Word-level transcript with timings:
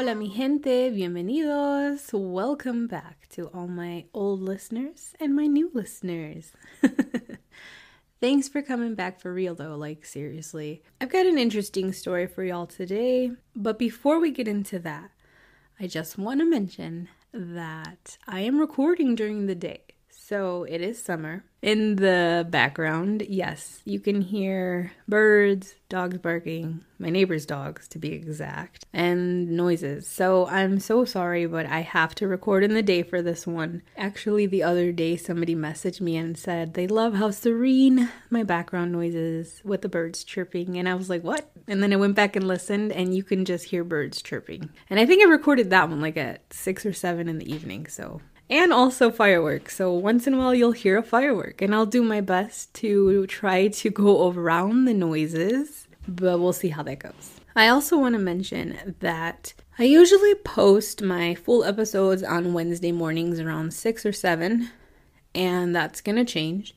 Hola, 0.00 0.14
mi 0.14 0.28
gente, 0.28 0.92
bienvenidos. 0.92 2.10
Welcome 2.12 2.86
back 2.86 3.26
to 3.30 3.50
all 3.52 3.66
my 3.66 4.04
old 4.14 4.40
listeners 4.40 5.12
and 5.18 5.34
my 5.34 5.48
new 5.48 5.72
listeners. 5.74 6.52
Thanks 8.20 8.48
for 8.48 8.62
coming 8.62 8.94
back 8.94 9.20
for 9.20 9.34
real 9.34 9.56
though, 9.56 9.74
like 9.74 10.06
seriously. 10.06 10.84
I've 11.00 11.10
got 11.10 11.26
an 11.26 11.36
interesting 11.36 11.92
story 11.92 12.28
for 12.28 12.44
y'all 12.44 12.68
today, 12.68 13.32
but 13.56 13.76
before 13.76 14.20
we 14.20 14.30
get 14.30 14.46
into 14.46 14.78
that, 14.78 15.10
I 15.80 15.88
just 15.88 16.16
want 16.16 16.38
to 16.38 16.46
mention 16.48 17.08
that 17.32 18.18
I 18.24 18.42
am 18.42 18.60
recording 18.60 19.16
during 19.16 19.46
the 19.46 19.56
day. 19.56 19.82
So 20.10 20.62
it 20.62 20.80
is 20.80 21.02
summer. 21.02 21.42
In 21.60 21.96
the 21.96 22.46
background, 22.48 23.26
yes, 23.28 23.82
you 23.84 23.98
can 23.98 24.20
hear 24.20 24.92
birds, 25.08 25.74
dogs 25.88 26.18
barking, 26.18 26.84
my 27.00 27.10
neighbor's 27.10 27.44
dogs 27.46 27.88
to 27.88 27.98
be 27.98 28.12
exact, 28.12 28.86
and 28.92 29.50
noises. 29.50 30.06
So 30.06 30.46
I'm 30.46 30.78
so 30.78 31.04
sorry, 31.04 31.46
but 31.46 31.66
I 31.66 31.80
have 31.80 32.14
to 32.16 32.28
record 32.28 32.62
in 32.62 32.74
the 32.74 32.82
day 32.82 33.02
for 33.02 33.22
this 33.22 33.44
one. 33.44 33.82
Actually, 33.96 34.46
the 34.46 34.62
other 34.62 34.92
day, 34.92 35.16
somebody 35.16 35.56
messaged 35.56 36.00
me 36.00 36.16
and 36.16 36.38
said 36.38 36.74
they 36.74 36.86
love 36.86 37.14
how 37.14 37.32
serene 37.32 38.08
my 38.30 38.44
background 38.44 38.92
noises 38.92 39.60
with 39.64 39.82
the 39.82 39.88
birds 39.88 40.22
chirping. 40.22 40.78
And 40.78 40.88
I 40.88 40.94
was 40.94 41.10
like, 41.10 41.24
what? 41.24 41.50
And 41.66 41.82
then 41.82 41.92
I 41.92 41.96
went 41.96 42.14
back 42.14 42.36
and 42.36 42.46
listened, 42.46 42.92
and 42.92 43.16
you 43.16 43.24
can 43.24 43.44
just 43.44 43.64
hear 43.64 43.82
birds 43.82 44.22
chirping. 44.22 44.70
And 44.88 45.00
I 45.00 45.06
think 45.06 45.24
I 45.24 45.28
recorded 45.28 45.70
that 45.70 45.88
one 45.88 46.00
like 46.00 46.16
at 46.16 46.52
six 46.52 46.86
or 46.86 46.92
seven 46.92 47.28
in 47.28 47.38
the 47.38 47.52
evening. 47.52 47.88
So 47.88 48.20
and 48.50 48.72
also 48.72 49.10
fireworks. 49.10 49.76
So 49.76 49.92
once 49.92 50.26
in 50.26 50.34
a 50.34 50.38
while 50.38 50.54
you'll 50.54 50.72
hear 50.72 50.98
a 50.98 51.02
firework, 51.02 51.62
and 51.62 51.74
I'll 51.74 51.86
do 51.86 52.02
my 52.02 52.20
best 52.20 52.74
to 52.74 53.26
try 53.26 53.68
to 53.68 53.90
go 53.90 54.30
around 54.30 54.84
the 54.84 54.94
noises, 54.94 55.88
but 56.06 56.38
we'll 56.38 56.52
see 56.52 56.68
how 56.68 56.82
that 56.84 57.00
goes. 57.00 57.40
I 57.54 57.68
also 57.68 57.98
want 57.98 58.14
to 58.14 58.20
mention 58.20 58.94
that 59.00 59.52
I 59.78 59.84
usually 59.84 60.34
post 60.34 61.02
my 61.02 61.34
full 61.34 61.64
episodes 61.64 62.22
on 62.22 62.52
Wednesday 62.52 62.92
mornings 62.92 63.40
around 63.40 63.74
6 63.74 64.06
or 64.06 64.12
7, 64.12 64.70
and 65.34 65.74
that's 65.74 66.00
going 66.00 66.16
to 66.16 66.24
change 66.24 66.74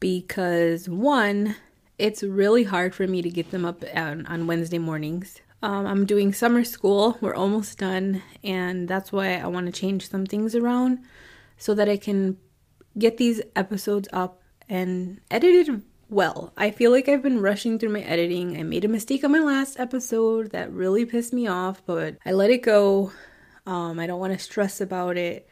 because 0.00 0.88
one, 0.88 1.56
it's 1.98 2.22
really 2.22 2.64
hard 2.64 2.94
for 2.94 3.06
me 3.06 3.22
to 3.22 3.30
get 3.30 3.50
them 3.50 3.64
up 3.64 3.84
on, 3.94 4.26
on 4.26 4.46
Wednesday 4.46 4.78
mornings. 4.78 5.40
Um, 5.64 5.86
I'm 5.86 6.04
doing 6.04 6.34
summer 6.34 6.62
school. 6.62 7.16
We're 7.22 7.34
almost 7.34 7.78
done, 7.78 8.22
and 8.42 8.86
that's 8.86 9.10
why 9.10 9.36
I 9.36 9.46
want 9.46 9.64
to 9.64 9.72
change 9.72 10.10
some 10.10 10.26
things 10.26 10.54
around 10.54 10.98
so 11.56 11.72
that 11.72 11.88
I 11.88 11.96
can 11.96 12.36
get 12.98 13.16
these 13.16 13.40
episodes 13.56 14.06
up 14.12 14.42
and 14.68 15.22
edited 15.30 15.82
well. 16.10 16.52
I 16.54 16.70
feel 16.70 16.90
like 16.90 17.08
I've 17.08 17.22
been 17.22 17.40
rushing 17.40 17.78
through 17.78 17.94
my 17.94 18.02
editing. 18.02 18.58
I 18.58 18.62
made 18.62 18.84
a 18.84 18.88
mistake 18.88 19.24
on 19.24 19.32
my 19.32 19.38
last 19.38 19.80
episode 19.80 20.50
that 20.50 20.70
really 20.70 21.06
pissed 21.06 21.32
me 21.32 21.46
off, 21.46 21.80
but 21.86 22.18
I 22.26 22.32
let 22.32 22.50
it 22.50 22.60
go. 22.60 23.12
Um, 23.64 23.98
I 23.98 24.06
don't 24.06 24.20
want 24.20 24.34
to 24.34 24.38
stress 24.38 24.82
about 24.82 25.16
it. 25.16 25.48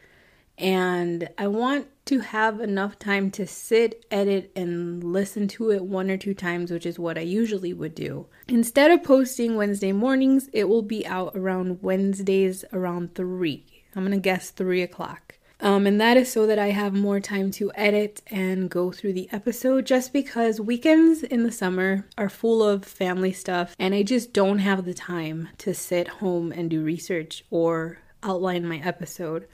And 0.58 1.28
I 1.38 1.46
want 1.48 1.88
to 2.06 2.20
have 2.20 2.60
enough 2.60 2.98
time 2.98 3.30
to 3.32 3.46
sit, 3.46 4.04
edit, 4.10 4.50
and 4.54 5.02
listen 5.02 5.48
to 5.48 5.70
it 5.70 5.84
one 5.84 6.10
or 6.10 6.16
two 6.16 6.34
times, 6.34 6.70
which 6.70 6.86
is 6.86 6.98
what 6.98 7.16
I 7.16 7.22
usually 7.22 7.72
would 7.72 7.94
do. 7.94 8.26
Instead 8.48 8.90
of 8.90 9.02
posting 9.02 9.56
Wednesday 9.56 9.92
mornings, 9.92 10.48
it 10.52 10.68
will 10.68 10.82
be 10.82 11.06
out 11.06 11.32
around 11.34 11.82
Wednesdays 11.82 12.64
around 12.72 13.14
3. 13.14 13.64
I'm 13.94 14.02
gonna 14.04 14.18
guess 14.18 14.50
3 14.50 14.82
o'clock. 14.82 15.34
Um, 15.62 15.86
and 15.86 16.00
that 16.00 16.16
is 16.16 16.30
so 16.30 16.44
that 16.48 16.58
I 16.58 16.70
have 16.70 16.92
more 16.92 17.20
time 17.20 17.52
to 17.52 17.70
edit 17.76 18.20
and 18.26 18.68
go 18.68 18.90
through 18.90 19.12
the 19.12 19.28
episode 19.30 19.86
just 19.86 20.12
because 20.12 20.60
weekends 20.60 21.22
in 21.22 21.44
the 21.44 21.52
summer 21.52 22.04
are 22.18 22.28
full 22.28 22.64
of 22.64 22.84
family 22.84 23.32
stuff 23.32 23.76
and 23.78 23.94
I 23.94 24.02
just 24.02 24.32
don't 24.32 24.58
have 24.58 24.84
the 24.84 24.92
time 24.92 25.50
to 25.58 25.72
sit 25.72 26.08
home 26.08 26.50
and 26.50 26.68
do 26.68 26.82
research 26.82 27.44
or 27.48 27.98
outline 28.24 28.66
my 28.66 28.78
episode. 28.78 29.46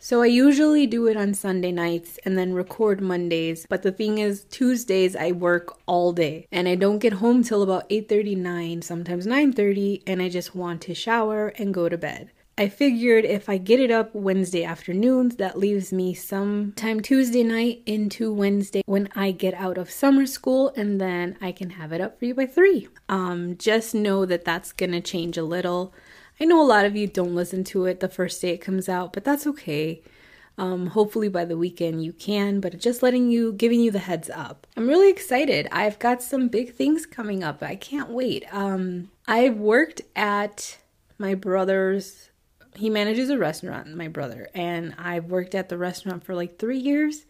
So 0.00 0.22
I 0.22 0.26
usually 0.26 0.86
do 0.86 1.08
it 1.08 1.16
on 1.16 1.34
Sunday 1.34 1.72
nights 1.72 2.20
and 2.24 2.38
then 2.38 2.54
record 2.54 3.00
Mondays. 3.00 3.66
But 3.68 3.82
the 3.82 3.90
thing 3.90 4.18
is, 4.18 4.44
Tuesdays 4.44 5.16
I 5.16 5.32
work 5.32 5.76
all 5.86 6.12
day 6.12 6.46
and 6.52 6.68
I 6.68 6.76
don't 6.76 7.00
get 7.00 7.14
home 7.14 7.42
till 7.42 7.62
about 7.62 7.88
8:39, 7.90 8.80
sometimes 8.82 9.26
9:30, 9.26 10.02
and 10.06 10.22
I 10.22 10.28
just 10.28 10.54
want 10.54 10.82
to 10.82 10.94
shower 10.94 11.48
and 11.58 11.74
go 11.74 11.88
to 11.88 11.98
bed. 11.98 12.30
I 12.56 12.68
figured 12.68 13.24
if 13.24 13.48
I 13.48 13.56
get 13.56 13.78
it 13.78 13.92
up 13.92 14.12
Wednesday 14.14 14.64
afternoons, 14.64 15.36
that 15.36 15.58
leaves 15.58 15.92
me 15.92 16.12
some 16.14 16.72
time 16.74 17.00
Tuesday 17.00 17.44
night 17.44 17.82
into 17.86 18.32
Wednesday 18.32 18.82
when 18.84 19.08
I 19.14 19.30
get 19.30 19.54
out 19.54 19.78
of 19.78 19.90
summer 19.90 20.26
school, 20.26 20.72
and 20.76 21.00
then 21.00 21.36
I 21.40 21.52
can 21.52 21.70
have 21.70 21.92
it 21.92 22.00
up 22.00 22.18
for 22.18 22.24
you 22.24 22.34
by 22.34 22.46
three. 22.46 22.88
Um, 23.08 23.56
just 23.58 23.94
know 23.94 24.26
that 24.26 24.44
that's 24.44 24.72
gonna 24.72 25.00
change 25.00 25.36
a 25.36 25.44
little. 25.44 25.92
I 26.40 26.44
know 26.44 26.62
a 26.62 26.66
lot 26.66 26.84
of 26.84 26.96
you 26.96 27.06
don't 27.06 27.34
listen 27.34 27.64
to 27.64 27.86
it 27.86 28.00
the 28.00 28.08
first 28.08 28.40
day 28.40 28.50
it 28.50 28.58
comes 28.58 28.88
out, 28.88 29.12
but 29.12 29.24
that's 29.24 29.46
okay. 29.46 30.02
Um, 30.56 30.88
hopefully 30.88 31.28
by 31.28 31.44
the 31.44 31.56
weekend 31.56 32.04
you 32.04 32.12
can, 32.12 32.60
but 32.60 32.78
just 32.78 33.02
letting 33.02 33.30
you, 33.30 33.52
giving 33.52 33.80
you 33.80 33.92
the 33.92 34.00
heads 34.00 34.28
up. 34.28 34.66
I'm 34.76 34.88
really 34.88 35.08
excited. 35.08 35.68
I've 35.70 35.98
got 36.00 36.22
some 36.22 36.48
big 36.48 36.74
things 36.74 37.06
coming 37.06 37.44
up. 37.44 37.62
I 37.62 37.76
can't 37.76 38.10
wait. 38.10 38.44
Um, 38.52 39.10
I've 39.26 39.56
worked 39.56 40.02
at 40.16 40.78
my 41.16 41.34
brother's, 41.34 42.30
he 42.74 42.90
manages 42.90 43.30
a 43.30 43.38
restaurant, 43.38 43.94
my 43.94 44.08
brother, 44.08 44.48
and 44.54 44.94
I've 44.98 45.26
worked 45.26 45.54
at 45.54 45.68
the 45.68 45.78
restaurant 45.78 46.24
for 46.24 46.34
like 46.34 46.58
three 46.58 46.78
years, 46.78 47.24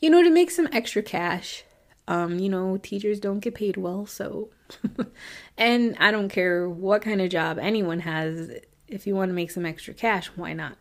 you 0.00 0.10
know, 0.10 0.22
to 0.22 0.30
make 0.30 0.50
some 0.50 0.68
extra 0.72 1.02
cash. 1.02 1.64
Um, 2.06 2.38
you 2.38 2.48
know, 2.48 2.76
teachers 2.76 3.18
don't 3.18 3.40
get 3.40 3.54
paid 3.54 3.76
well, 3.76 4.04
so 4.04 4.50
and 5.56 5.96
I 5.98 6.10
don't 6.10 6.28
care 6.28 6.68
what 6.68 7.02
kind 7.02 7.20
of 7.20 7.30
job 7.30 7.58
anyone 7.58 8.00
has, 8.00 8.50
if 8.88 9.06
you 9.06 9.14
want 9.14 9.30
to 9.30 9.34
make 9.34 9.50
some 9.50 9.66
extra 9.66 9.94
cash, 9.94 10.26
why 10.36 10.52
not? 10.52 10.78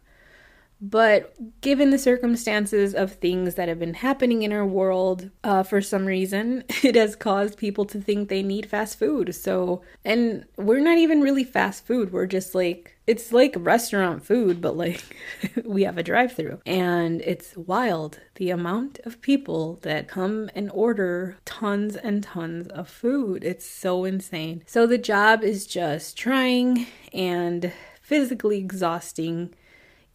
But 0.82 1.62
given 1.62 1.92
the 1.92 1.98
circumstances 1.98 2.94
of 2.94 3.14
things 3.14 3.56
that 3.56 3.70
have 3.70 3.80
been 3.80 3.94
happening 3.94 4.44
in 4.44 4.52
our 4.52 4.66
world, 4.66 5.30
uh, 5.44 5.64
for 5.64 5.82
some 5.82 6.06
reason, 6.06 6.66
it 6.84 6.96
has 6.96 7.16
caused 7.16 7.58
people 7.58 7.86
to 7.86 8.02
think 8.02 8.28
they 8.28 8.44
need 8.44 8.66
fast 8.66 9.00
food. 9.00 9.34
So, 9.34 9.82
and 10.04 10.46
we're 10.58 10.82
not 10.82 10.98
even 10.98 11.22
really 11.22 11.46
fast 11.46 11.86
food. 11.86 12.12
We're 12.12 12.26
just 12.26 12.54
like, 12.54 12.93
it's 13.06 13.32
like 13.32 13.54
restaurant 13.58 14.26
food, 14.26 14.62
but 14.62 14.78
like 14.78 15.04
we 15.66 15.84
have 15.84 15.98
a 15.98 16.04
drive 16.04 16.34
through. 16.34 16.60
And 16.66 17.22
it's 17.22 17.56
wild 17.58 18.20
the 18.36 18.50
amount 18.50 19.00
of 19.06 19.22
people 19.22 19.80
that 19.82 20.08
come 20.08 20.50
and 20.56 20.70
order 20.72 21.38
tons 21.46 21.96
and 21.96 22.24
tons 22.24 22.68
of 22.70 22.88
food. 22.88 23.44
It's 23.44 23.66
so 23.66 24.06
insane. 24.06 24.64
So 24.66 24.88
the 24.88 24.98
job 24.98 25.44
is 25.44 25.68
just 25.68 26.18
trying 26.18 26.88
and 27.14 27.72
physically 28.02 28.58
exhausting 28.58 29.54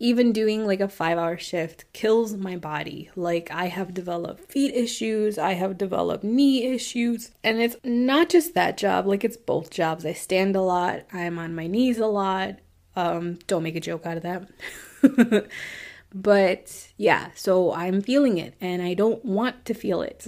even 0.00 0.32
doing 0.32 0.66
like 0.66 0.80
a 0.80 0.88
five 0.88 1.18
hour 1.18 1.36
shift 1.36 1.84
kills 1.92 2.36
my 2.36 2.56
body. 2.56 3.10
Like, 3.16 3.50
I 3.50 3.66
have 3.66 3.94
developed 3.94 4.50
feet 4.50 4.74
issues, 4.74 5.38
I 5.38 5.54
have 5.54 5.76
developed 5.76 6.24
knee 6.24 6.64
issues, 6.64 7.32
and 7.42 7.60
it's 7.60 7.76
not 7.82 8.28
just 8.28 8.54
that 8.54 8.78
job, 8.78 9.06
like, 9.06 9.24
it's 9.24 9.36
both 9.36 9.70
jobs. 9.70 10.06
I 10.06 10.12
stand 10.12 10.54
a 10.54 10.60
lot, 10.60 11.02
I'm 11.12 11.38
on 11.38 11.54
my 11.54 11.66
knees 11.66 11.98
a 11.98 12.06
lot. 12.06 12.58
Um, 12.96 13.38
don't 13.46 13.62
make 13.62 13.76
a 13.76 13.80
joke 13.80 14.06
out 14.06 14.16
of 14.16 14.22
that. 14.24 15.48
but 16.14 16.88
yeah, 16.96 17.30
so 17.34 17.72
I'm 17.72 18.00
feeling 18.02 18.38
it 18.38 18.54
and 18.60 18.82
I 18.82 18.94
don't 18.94 19.24
want 19.24 19.64
to 19.66 19.74
feel 19.74 20.02
it. 20.02 20.26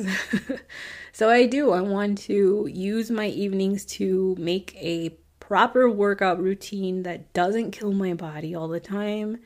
so 1.13 1.31
I 1.31 1.47
do. 1.47 1.73
I 1.73 1.81
want 1.81 2.19
to 2.23 2.69
use 2.73 3.11
my 3.11 3.27
evenings 3.27 3.85
to 3.87 4.37
make 4.39 4.77
a 4.77 5.17
proper 5.39 5.91
workout 5.91 6.41
routine 6.41 7.03
that 7.03 7.33
doesn't 7.33 7.73
kill 7.73 7.93
my 7.93 8.15
body 8.15 8.55
all 8.55 8.69
the 8.69 8.79
time 8.79 9.39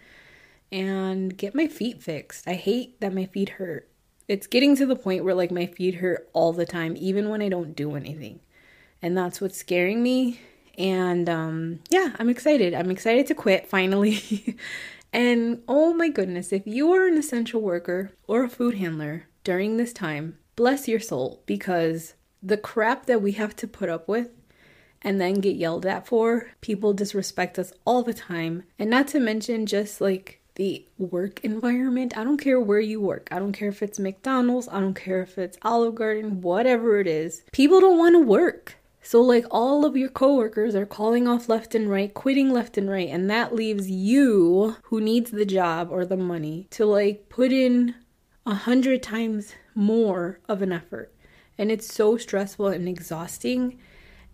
and 0.71 1.37
get 1.37 1.55
my 1.55 1.67
feet 1.67 2.03
fixed. 2.03 2.47
I 2.47 2.55
hate 2.55 3.01
that 3.01 3.15
my 3.15 3.27
feet 3.27 3.49
hurt. 3.51 3.89
It's 4.27 4.47
getting 4.47 4.77
to 4.77 4.87
the 4.87 4.97
point 4.97 5.25
where 5.25 5.35
like 5.35 5.51
my 5.51 5.67
feet 5.67 5.97
hurt 5.97 6.29
all 6.33 6.53
the 6.53 6.67
time, 6.67 6.95
even 6.99 7.29
when 7.29 7.41
I 7.41 7.49
don't 7.49 7.77
do 7.77 7.95
anything. 7.95 8.41
And 9.01 9.17
that's 9.17 9.41
what's 9.41 9.57
scaring 9.57 10.03
me. 10.03 10.41
And 10.77 11.29
um, 11.29 11.81
yeah, 11.91 12.15
I'm 12.19 12.29
excited. 12.29 12.75
I'm 12.75 12.91
excited 12.91 13.27
to 13.29 13.35
quit 13.35 13.69
finally. 13.69 14.57
and 15.13 15.63
oh 15.69 15.95
my 15.95 16.09
goodness, 16.09 16.53
if 16.53 16.67
you 16.67 16.93
are 16.93 17.07
an 17.07 17.17
essential 17.17 17.61
worker 17.61 18.13
or 18.27 18.45
a 18.45 18.49
food 18.49 18.75
handler 18.75 19.27
during 19.45 19.77
this 19.77 19.93
time, 19.93 20.39
bless 20.57 20.89
your 20.89 21.01
soul 21.01 21.43
because 21.47 22.15
the 22.43 22.57
crap 22.57 23.07
that 23.07 23.23
we 23.23 23.33
have 23.33 23.57
to 23.57 23.67
put 23.67 23.89
up 23.89 24.09
with 24.09 24.31
and 25.03 25.21
then 25.21 25.35
get 25.35 25.57
yelled 25.57 25.85
at 25.85 26.07
for, 26.07 26.51
people 26.61 26.95
disrespect 26.95 27.59
us 27.59 27.73
all 27.85 28.03
the 28.03 28.15
time. 28.15 28.65
And 28.79 28.89
not 28.89 29.07
to 29.09 29.21
mention 29.21 29.67
just 29.67 30.01
like 30.01 30.41
the 30.55 30.87
work 30.99 31.41
environment. 31.45 32.17
I 32.17 32.25
don't 32.25 32.39
care 32.39 32.61
where 32.61 32.81
you 32.81 33.01
work. 33.01 33.29
I 33.31 33.39
don't 33.39 33.53
care 33.53 33.69
if 33.69 33.83
it's 33.83 33.99
McDonald's, 33.99 34.69
I 34.69 34.81
don't 34.81 34.95
care 34.95 35.23
if 35.23 35.37
it's 35.37 35.59
Olive 35.63 35.97
Garden, 35.97 36.41
whatever 36.41 37.01
it 37.01 37.07
is. 37.07 37.43
People 37.53 37.81
don't 37.81 37.99
want 37.99 38.15
to 38.15 38.21
work. 38.21 38.77
So, 39.07 39.21
like, 39.21 39.45
all 39.51 39.85
of 39.85 39.99
your 39.99 40.09
coworkers 40.09 40.75
are 40.75 40.87
calling 40.87 41.29
off 41.29 41.47
left 41.47 41.75
and 41.75 41.91
right, 41.91 42.13
quitting 42.13 42.51
left 42.51 42.79
and 42.79 42.89
right, 42.89 43.11
and 43.11 43.29
that 43.29 43.55
leaves 43.55 43.91
you, 43.91 44.77
who 44.85 44.99
needs 44.99 45.31
the 45.31 45.45
job 45.45 45.89
or 45.91 46.07
the 46.07 46.17
money, 46.17 46.67
to 46.71 46.87
like 46.87 47.29
put 47.29 47.53
in 47.53 47.95
a 48.47 48.55
hundred 48.55 49.03
times 49.03 49.55
more 49.75 50.41
of 50.49 50.63
an 50.63 50.73
effort. 50.73 51.15
And 51.59 51.71
it's 51.71 51.93
so 51.95 52.17
stressful 52.17 52.69
and 52.69 52.89
exhausting. 52.89 53.79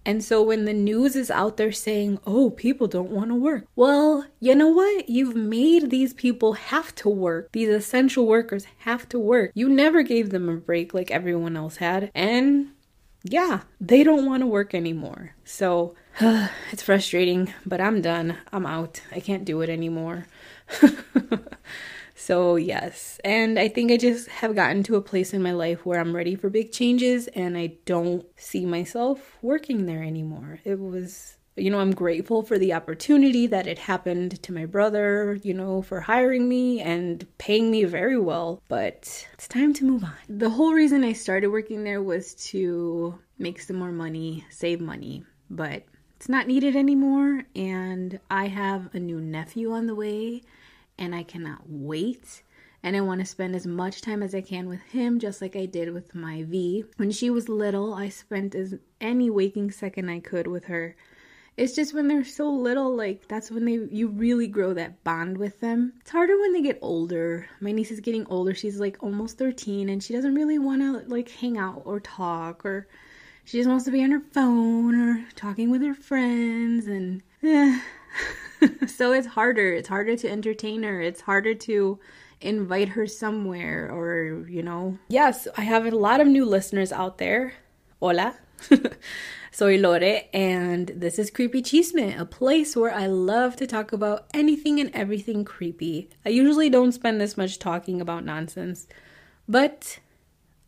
And 0.06 0.22
so 0.24 0.40
when 0.40 0.64
the 0.64 0.72
news 0.72 1.16
is 1.16 1.32
out 1.32 1.56
there 1.56 1.72
saying, 1.72 2.20
oh, 2.24 2.50
people 2.50 2.86
don't 2.86 3.10
want 3.10 3.30
to 3.30 3.34
work, 3.34 3.66
well, 3.74 4.24
you 4.38 4.54
know 4.54 4.68
what? 4.68 5.08
You've 5.08 5.36
made 5.36 5.90
these 5.90 6.14
people 6.14 6.54
have 6.54 6.94
to 6.94 7.08
work. 7.08 7.50
These 7.52 7.68
essential 7.68 8.24
workers 8.24 8.66
have 8.78 9.08
to 9.10 9.18
work. 9.18 9.50
You 9.54 9.68
never 9.68 10.02
gave 10.02 10.30
them 10.30 10.48
a 10.48 10.56
break 10.56 10.94
like 10.94 11.10
everyone 11.10 11.56
else 11.56 11.76
had. 11.76 12.10
And 12.14 12.70
yeah, 13.22 13.60
they 13.80 14.02
don't 14.02 14.26
want 14.26 14.42
to 14.42 14.46
work 14.46 14.74
anymore. 14.74 15.34
So 15.44 15.94
it's 16.20 16.82
frustrating, 16.82 17.52
but 17.66 17.80
I'm 17.80 18.00
done. 18.00 18.38
I'm 18.52 18.66
out. 18.66 19.02
I 19.12 19.20
can't 19.20 19.44
do 19.44 19.60
it 19.60 19.68
anymore. 19.68 20.26
so, 22.14 22.56
yes. 22.56 23.20
And 23.24 23.58
I 23.58 23.68
think 23.68 23.92
I 23.92 23.96
just 23.96 24.28
have 24.28 24.54
gotten 24.54 24.82
to 24.84 24.96
a 24.96 25.02
place 25.02 25.34
in 25.34 25.42
my 25.42 25.52
life 25.52 25.84
where 25.84 26.00
I'm 26.00 26.16
ready 26.16 26.34
for 26.34 26.48
big 26.48 26.72
changes 26.72 27.28
and 27.28 27.56
I 27.56 27.74
don't 27.84 28.24
see 28.36 28.64
myself 28.64 29.36
working 29.42 29.86
there 29.86 30.02
anymore. 30.02 30.60
It 30.64 30.78
was 30.78 31.36
you 31.56 31.70
know, 31.70 31.80
I'm 31.80 31.94
grateful 31.94 32.42
for 32.42 32.58
the 32.58 32.72
opportunity 32.72 33.46
that 33.48 33.66
it 33.66 33.78
happened 33.78 34.42
to 34.42 34.52
my 34.52 34.66
brother, 34.66 35.38
you 35.42 35.54
know, 35.54 35.82
for 35.82 36.00
hiring 36.00 36.48
me 36.48 36.80
and 36.80 37.26
paying 37.38 37.70
me 37.70 37.84
very 37.84 38.18
well, 38.18 38.62
but 38.68 39.26
it's 39.34 39.48
time 39.48 39.74
to 39.74 39.84
move 39.84 40.04
on. 40.04 40.14
The 40.28 40.50
whole 40.50 40.72
reason 40.72 41.04
I 41.04 41.12
started 41.12 41.48
working 41.48 41.84
there 41.84 42.02
was 42.02 42.34
to 42.46 43.18
make 43.38 43.60
some 43.60 43.76
more 43.76 43.92
money, 43.92 44.44
save 44.50 44.80
money, 44.80 45.24
but 45.48 45.82
it's 46.16 46.28
not 46.28 46.46
needed 46.46 46.76
anymore. 46.76 47.42
And 47.54 48.20
I 48.30 48.46
have 48.46 48.94
a 48.94 48.98
new 48.98 49.20
nephew 49.20 49.72
on 49.72 49.86
the 49.86 49.94
way, 49.94 50.42
and 50.98 51.14
I 51.14 51.22
cannot 51.22 51.62
wait 51.66 52.42
and 52.82 52.96
I 52.96 53.00
want 53.02 53.20
to 53.20 53.26
spend 53.26 53.54
as 53.54 53.66
much 53.66 54.00
time 54.00 54.22
as 54.22 54.34
I 54.34 54.40
can 54.40 54.68
with 54.68 54.80
him, 54.82 55.18
just 55.18 55.42
like 55.42 55.54
I 55.54 55.66
did 55.66 55.92
with 55.92 56.14
my 56.14 56.44
V. 56.44 56.84
When 56.96 57.10
she 57.10 57.28
was 57.28 57.48
little, 57.48 57.92
I 57.92 58.08
spent 58.08 58.54
as 58.54 58.74
any 59.00 59.28
waking 59.28 59.70
second 59.70 60.08
I 60.08 60.20
could 60.20 60.46
with 60.46 60.64
her 60.64 60.96
it's 61.60 61.74
just 61.74 61.92
when 61.92 62.08
they're 62.08 62.24
so 62.24 62.50
little 62.50 62.96
like 62.96 63.28
that's 63.28 63.50
when 63.50 63.66
they 63.66 63.74
you 63.94 64.08
really 64.08 64.46
grow 64.46 64.72
that 64.72 65.04
bond 65.04 65.36
with 65.36 65.60
them. 65.60 65.92
It's 66.00 66.10
harder 66.10 66.40
when 66.40 66.54
they 66.54 66.62
get 66.62 66.78
older. 66.80 67.50
My 67.60 67.70
niece 67.70 67.90
is 67.90 68.00
getting 68.00 68.26
older. 68.28 68.54
She's 68.54 68.80
like 68.80 68.96
almost 69.02 69.36
13 69.36 69.90
and 69.90 70.02
she 70.02 70.14
doesn't 70.14 70.34
really 70.34 70.58
want 70.58 70.80
to 70.80 71.06
like 71.14 71.30
hang 71.30 71.58
out 71.58 71.82
or 71.84 72.00
talk 72.00 72.64
or 72.64 72.88
she 73.44 73.58
just 73.58 73.68
wants 73.68 73.84
to 73.84 73.90
be 73.90 74.02
on 74.02 74.10
her 74.10 74.22
phone 74.32 74.94
or 74.94 75.26
talking 75.36 75.70
with 75.70 75.82
her 75.82 75.92
friends 75.92 76.86
and 76.86 77.22
yeah. 77.42 77.82
so 78.86 79.12
it's 79.12 79.26
harder. 79.26 79.74
It's 79.74 79.88
harder 79.88 80.16
to 80.16 80.30
entertain 80.30 80.82
her. 80.82 81.02
It's 81.02 81.20
harder 81.20 81.54
to 81.54 81.98
invite 82.40 82.88
her 82.88 83.06
somewhere 83.06 83.90
or 83.92 84.48
you 84.48 84.62
know. 84.62 84.96
Yes 85.08 85.46
i 85.58 85.60
have 85.60 85.84
a 85.84 85.90
lot 85.90 86.22
of 86.22 86.26
new 86.26 86.46
listeners 86.46 86.90
out 86.90 87.18
there. 87.18 87.52
Hola 88.00 88.34
Soy 89.52 89.78
Lore, 89.78 90.22
and 90.32 90.92
this 90.94 91.18
is 91.18 91.28
Creepy 91.28 91.60
Chisme, 91.60 92.18
a 92.18 92.24
place 92.24 92.76
where 92.76 92.94
I 92.94 93.06
love 93.06 93.56
to 93.56 93.66
talk 93.66 93.92
about 93.92 94.26
anything 94.32 94.78
and 94.78 94.94
everything 94.94 95.44
creepy. 95.44 96.08
I 96.24 96.28
usually 96.28 96.70
don't 96.70 96.92
spend 96.92 97.20
this 97.20 97.36
much 97.36 97.58
talking 97.58 98.00
about 98.00 98.24
nonsense, 98.24 98.86
but 99.48 99.98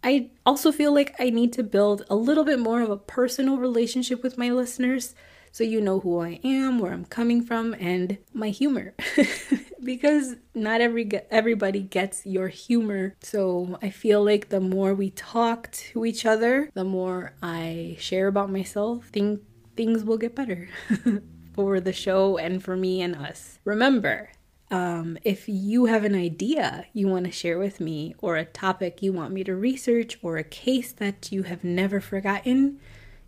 I 0.03 0.31
also 0.45 0.73
feel 0.73 0.93
like 0.93 1.15
I 1.21 1.31
need 1.31 1.53
to 1.53 1.63
build 1.63 2.05
a 2.11 2.17
little 2.17 2.43
bit 2.43 2.59
more 2.59 2.83
of 2.83 2.91
a 2.91 2.97
personal 2.97 3.57
relationship 3.57 4.21
with 4.21 4.37
my 4.37 4.51
listeners 4.51 5.15
so 5.53 5.63
you 5.65 5.81
know 5.81 6.01
who 6.01 6.21
I 6.21 6.41
am, 6.43 6.79
where 6.79 6.93
I'm 6.93 7.05
coming 7.05 7.43
from, 7.43 7.75
and 7.79 8.19
my 8.33 8.49
humor. 8.49 8.95
because 9.85 10.37
not 10.55 10.81
every 10.81 11.11
everybody 11.31 11.81
gets 11.81 12.25
your 12.27 12.49
humor. 12.49 13.15
So 13.21 13.79
I 13.83 13.91
feel 13.91 14.25
like 14.25 14.49
the 14.49 14.61
more 14.61 14.95
we 14.95 15.11
talk 15.11 15.71
to 15.73 16.05
each 16.05 16.25
other, 16.25 16.71
the 16.75 16.85
more 16.85 17.35
I 17.43 17.97
share 18.01 18.29
about 18.29 18.51
myself, 18.51 19.09
think 19.09 19.43
things 19.77 20.05
will 20.05 20.19
get 20.19 20.35
better 20.35 20.69
for 21.55 21.81
the 21.81 21.93
show 21.93 22.39
and 22.39 22.63
for 22.63 22.77
me 22.77 23.03
and 23.03 23.15
us. 23.15 23.59
Remember, 23.65 24.31
um, 24.71 25.19
if 25.23 25.49
you 25.49 25.87
have 25.87 26.05
an 26.05 26.15
idea 26.15 26.87
you 26.95 27.09
want 27.09 27.27
to 27.27 27.31
share 27.31 27.59
with 27.59 27.79
me, 27.79 28.15
or 28.19 28.37
a 28.37 28.45
topic 28.45 29.03
you 29.03 29.13
want 29.13 29.33
me 29.33 29.45
to 29.45 29.55
research, 29.55 30.19
or 30.23 30.39
a 30.39 30.45
case 30.45 30.93
that 30.93 31.31
you 31.31 31.43
have 31.43 31.63
never 31.63 32.01
forgotten, 32.01 32.81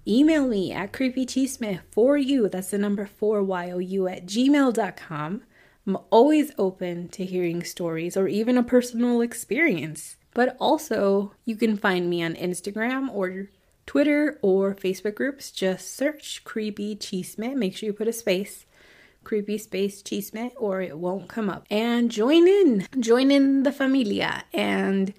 email 0.06 0.46
me 0.46 0.72
at 0.72 0.92
creepychisme 0.92 1.80
for 1.90 2.16
you. 2.16 2.48
That's 2.48 2.70
the 2.70 2.78
number 2.78 3.06
four 3.06 3.42
Y 3.42 3.70
O 3.70 3.78
U 3.78 4.08
at 4.08 4.26
gmail.com. 4.26 5.42
I'm 5.86 5.98
always 6.10 6.50
open 6.56 7.08
to 7.10 7.24
hearing 7.24 7.62
stories 7.62 8.16
or 8.16 8.26
even 8.26 8.56
a 8.56 8.62
personal 8.62 9.20
experience. 9.20 10.16
But 10.32 10.56
also, 10.58 11.32
you 11.44 11.56
can 11.56 11.76
find 11.76 12.08
me 12.08 12.22
on 12.22 12.34
Instagram 12.34 13.08
or 13.12 13.50
Twitter 13.86 14.38
or 14.42 14.74
Facebook 14.74 15.14
groups. 15.14 15.50
Just 15.50 15.94
search 15.94 16.42
Creepy 16.44 16.96
Chisme. 16.96 17.54
Make 17.54 17.76
sure 17.76 17.86
you 17.88 17.92
put 17.92 18.08
a 18.08 18.12
space. 18.12 18.66
Creepy 19.22 19.56
Space 19.58 20.02
Chisme, 20.02 20.52
or 20.56 20.82
it 20.82 20.98
won't 20.98 21.28
come 21.28 21.48
up. 21.48 21.66
And 21.70 22.10
join 22.10 22.46
in. 22.46 22.86
Join 23.00 23.30
in 23.30 23.62
the 23.62 23.72
familia 23.72 24.44
and 24.52 25.14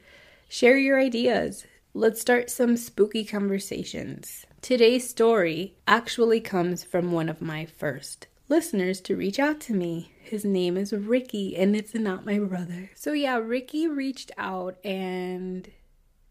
share 0.47 0.77
your 0.77 0.99
ideas. 0.99 1.65
Let's 1.93 2.21
start 2.21 2.49
some 2.49 2.77
spooky 2.77 3.23
conversations. 3.23 4.45
Today's 4.65 5.07
story 5.07 5.75
actually 5.87 6.41
comes 6.41 6.83
from 6.83 7.11
one 7.11 7.29
of 7.29 7.39
my 7.39 7.67
first 7.67 8.25
listeners 8.49 8.99
to 9.01 9.15
reach 9.15 9.37
out 9.37 9.59
to 9.59 9.75
me. 9.75 10.11
His 10.23 10.43
name 10.43 10.75
is 10.75 10.91
Ricky, 10.91 11.55
and 11.55 11.75
it's 11.75 11.93
not 11.93 12.25
my 12.25 12.39
brother. 12.39 12.89
So, 12.95 13.13
yeah, 13.13 13.37
Ricky 13.37 13.87
reached 13.87 14.31
out 14.39 14.83
and, 14.83 15.69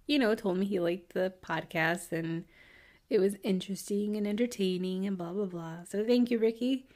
you 0.08 0.18
know, 0.18 0.34
told 0.34 0.58
me 0.58 0.66
he 0.66 0.80
liked 0.80 1.14
the 1.14 1.32
podcast 1.44 2.10
and 2.10 2.46
it 3.08 3.20
was 3.20 3.36
interesting 3.44 4.16
and 4.16 4.26
entertaining 4.26 5.06
and 5.06 5.16
blah, 5.16 5.32
blah, 5.32 5.46
blah. 5.46 5.84
So, 5.84 6.04
thank 6.04 6.32
you, 6.32 6.40
Ricky. 6.40 6.88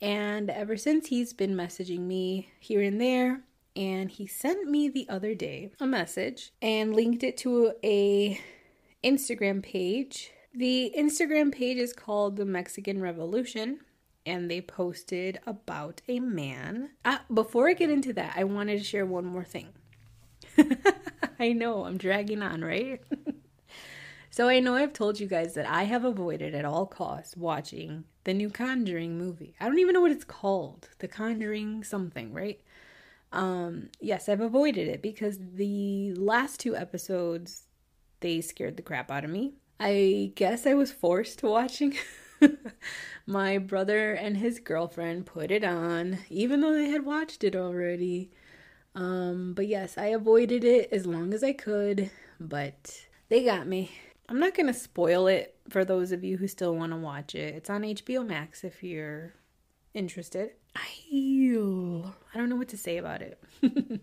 And 0.00 0.48
ever 0.48 0.76
since, 0.76 1.08
he's 1.08 1.32
been 1.32 1.56
messaging 1.56 2.02
me 2.02 2.50
here 2.60 2.82
and 2.82 3.00
there. 3.00 3.40
And 3.74 4.12
he 4.12 4.28
sent 4.28 4.70
me 4.70 4.88
the 4.88 5.08
other 5.08 5.34
day 5.34 5.72
a 5.80 5.88
message 5.88 6.52
and 6.62 6.94
linked 6.94 7.24
it 7.24 7.36
to 7.38 7.72
a 7.82 8.40
Instagram 9.02 9.60
page. 9.60 10.30
The 10.56 10.92
Instagram 10.96 11.52
page 11.52 11.78
is 11.78 11.92
called 11.92 12.36
The 12.36 12.44
Mexican 12.44 13.00
Revolution 13.00 13.80
and 14.24 14.48
they 14.48 14.60
posted 14.60 15.40
about 15.48 16.00
a 16.06 16.20
man. 16.20 16.90
Uh, 17.04 17.18
before 17.32 17.68
I 17.68 17.72
get 17.74 17.90
into 17.90 18.12
that, 18.12 18.34
I 18.36 18.44
wanted 18.44 18.78
to 18.78 18.84
share 18.84 19.04
one 19.04 19.24
more 19.24 19.42
thing. 19.42 19.70
I 21.40 21.52
know 21.52 21.84
I'm 21.84 21.98
dragging 21.98 22.40
on, 22.40 22.62
right? 22.62 23.02
so 24.30 24.48
I 24.48 24.60
know 24.60 24.76
I've 24.76 24.92
told 24.92 25.18
you 25.18 25.26
guys 25.26 25.54
that 25.54 25.68
I 25.68 25.82
have 25.82 26.04
avoided 26.04 26.54
at 26.54 26.64
all 26.64 26.86
costs 26.86 27.36
watching 27.36 28.04
the 28.22 28.32
new 28.32 28.48
Conjuring 28.48 29.18
movie. 29.18 29.56
I 29.58 29.66
don't 29.66 29.80
even 29.80 29.92
know 29.92 30.00
what 30.02 30.12
it's 30.12 30.24
called. 30.24 30.88
The 31.00 31.08
Conjuring 31.08 31.82
something, 31.82 32.32
right? 32.32 32.60
Um, 33.32 33.88
yes, 34.00 34.28
I've 34.28 34.40
avoided 34.40 34.86
it 34.86 35.02
because 35.02 35.36
the 35.56 36.14
last 36.14 36.60
two 36.60 36.76
episodes 36.76 37.64
they 38.20 38.40
scared 38.40 38.76
the 38.76 38.82
crap 38.82 39.10
out 39.10 39.24
of 39.24 39.30
me. 39.30 39.54
I 39.78 40.32
guess 40.34 40.66
I 40.66 40.74
was 40.74 40.92
forced 40.92 41.40
to 41.40 41.46
watching 41.46 41.96
my 43.26 43.58
brother 43.58 44.12
and 44.12 44.36
his 44.36 44.60
girlfriend 44.60 45.26
put 45.26 45.50
it 45.50 45.64
on, 45.64 46.18
even 46.30 46.60
though 46.60 46.72
they 46.74 46.90
had 46.90 47.04
watched 47.04 47.44
it 47.44 47.56
already. 47.56 48.30
Um, 48.94 49.54
but 49.54 49.66
yes, 49.66 49.98
I 49.98 50.06
avoided 50.06 50.64
it 50.64 50.90
as 50.92 51.06
long 51.06 51.34
as 51.34 51.42
I 51.42 51.52
could, 51.52 52.10
but 52.38 53.06
they 53.28 53.44
got 53.44 53.66
me. 53.66 53.90
I'm 54.28 54.38
not 54.38 54.54
going 54.54 54.68
to 54.68 54.74
spoil 54.74 55.26
it 55.26 55.56
for 55.68 55.84
those 55.84 56.12
of 56.12 56.24
you 56.24 56.36
who 56.36 56.48
still 56.48 56.74
want 56.74 56.92
to 56.92 56.96
watch 56.96 57.34
it. 57.34 57.54
It's 57.54 57.70
on 57.70 57.82
HBO 57.82 58.26
Max 58.26 58.64
if 58.64 58.82
you're 58.82 59.34
interested. 59.92 60.52
I, 60.76 60.88
I 61.12 62.38
don't 62.38 62.48
know 62.48 62.56
what 62.56 62.68
to 62.68 62.76
say 62.76 62.96
about 62.96 63.22
it. 63.22 63.40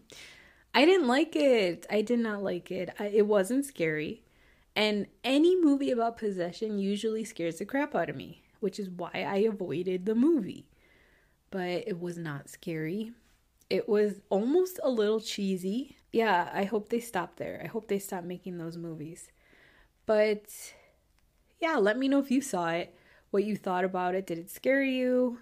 I 0.74 0.86
didn't 0.86 1.08
like 1.08 1.36
it. 1.36 1.86
I 1.90 2.02
did 2.02 2.20
not 2.20 2.44
like 2.44 2.72
it. 2.72 2.94
I, 3.00 3.08
it 3.08 3.28
wasn't 3.28 3.66
scary. 3.66 4.24
And 4.76 5.08
any 5.24 5.60
movie 5.60 5.92
about 5.92 6.18
possession 6.18 6.80
usually 6.80 7.24
scares 7.24 7.58
the 7.58 7.66
crap 7.66 7.94
out 7.94 8.10
of 8.10 8.16
me, 8.16 8.44
which 8.60 8.80
is 8.80 8.90
why 8.90 9.12
I 9.14 9.38
avoided 9.38 10.06
the 10.06 10.16
movie. 10.16 10.68
But 11.50 11.88
it 11.88 12.00
was 12.00 12.18
not 12.18 12.50
scary. 12.50 13.12
It 13.70 13.90
was 13.90 14.22
almost 14.30 14.80
a 14.84 14.90
little 14.90 15.20
cheesy. 15.20 15.98
Yeah, 16.12 16.50
I 16.54 16.64
hope 16.64 16.90
they 16.90 17.00
stop 17.00 17.36
there. 17.36 17.62
I 17.64 17.68
hope 17.68 17.88
they 17.88 18.00
stop 18.00 18.24
making 18.24 18.58
those 18.58 18.78
movies. 18.78 19.30
But 20.06 20.74
yeah, 21.60 21.78
let 21.78 21.98
me 21.98 22.08
know 22.08 22.20
if 22.20 22.32
you 22.32 22.42
saw 22.42 22.70
it, 22.70 22.96
what 23.32 23.44
you 23.44 23.56
thought 23.56 23.84
about 23.86 24.16
it. 24.16 24.26
Did 24.26 24.40
it 24.40 24.50
scare 24.50 24.84
you? 24.84 25.40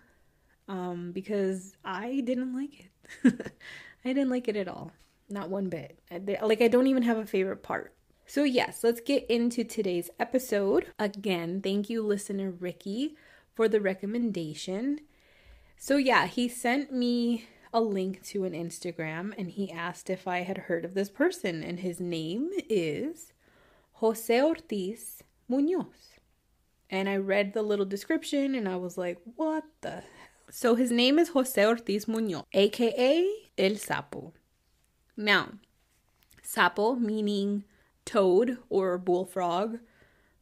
Um, 0.68 1.12
because 1.12 1.76
I 1.84 2.22
didn't 2.22 2.56
like 2.56 2.92
it. 3.24 3.52
I 4.06 4.14
didn't 4.14 4.30
like 4.30 4.48
it 4.48 4.56
at 4.56 4.68
all. 4.68 4.92
Not 5.30 5.50
one 5.50 5.70
bit. 5.70 6.00
Like, 6.42 6.62
I 6.62 6.68
don't 6.68 6.88
even 6.88 7.04
have 7.04 7.18
a 7.18 7.26
favorite 7.26 7.64
part. 7.64 7.94
So, 8.30 8.44
yes, 8.44 8.84
let's 8.84 9.02
get 9.02 9.26
into 9.26 9.64
today's 9.64 10.12
episode. 10.20 10.86
Again, 11.00 11.62
thank 11.64 11.90
you, 11.90 12.04
listener 12.04 12.52
Ricky, 12.52 13.16
for 13.56 13.68
the 13.68 13.82
recommendation. 13.82 15.00
So, 15.78 15.98
yeah, 15.98 16.28
he 16.28 16.48
sent 16.48 16.94
me 16.94 17.48
a 17.74 17.82
link 17.82 18.22
to 18.26 18.44
an 18.44 18.54
Instagram 18.54 19.34
and 19.36 19.50
he 19.50 19.72
asked 19.72 20.12
if 20.12 20.28
I 20.28 20.42
had 20.42 20.60
heard 20.60 20.86
of 20.86 20.94
this 20.94 21.10
person, 21.10 21.64
and 21.64 21.80
his 21.80 22.00
name 22.00 22.52
is 22.70 23.34
Jose 23.94 24.40
Ortiz 24.40 25.24
Munoz. 25.48 26.20
And 26.88 27.10
I 27.10 27.18
read 27.18 27.54
the 27.54 27.64
little 27.64 27.84
description 27.84 28.54
and 28.54 28.70
I 28.70 28.76
was 28.76 28.96
like, 28.96 29.18
what 29.38 29.64
the? 29.82 30.04
So 30.52 30.76
his 30.76 30.92
name 30.92 31.18
is 31.18 31.30
Jose 31.30 31.66
Ortiz 31.66 32.08
Munoz, 32.08 32.44
aka 32.54 33.28
El 33.58 33.72
Sapo. 33.72 34.34
Now, 35.18 35.54
sapo 36.44 36.96
meaning 37.00 37.64
toad 38.10 38.58
or 38.70 38.98
bullfrog, 38.98 39.78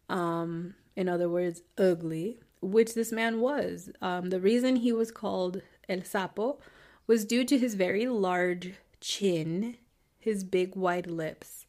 um, 0.07 0.73
in 0.95 1.09
other 1.09 1.27
words, 1.27 1.63
ugly, 1.77 2.39
which 2.61 2.93
this 2.93 3.11
man 3.11 3.41
was. 3.41 3.89
Um, 4.01 4.29
the 4.29 4.39
reason 4.39 4.77
he 4.77 4.93
was 4.93 5.11
called 5.11 5.61
El 5.89 5.99
Sapo 5.99 6.59
was 7.07 7.25
due 7.25 7.43
to 7.43 7.57
his 7.57 7.75
very 7.75 8.07
large 8.07 8.75
chin, 9.01 9.75
his 10.17 10.45
big 10.45 10.77
wide 10.77 11.07
lips, 11.07 11.65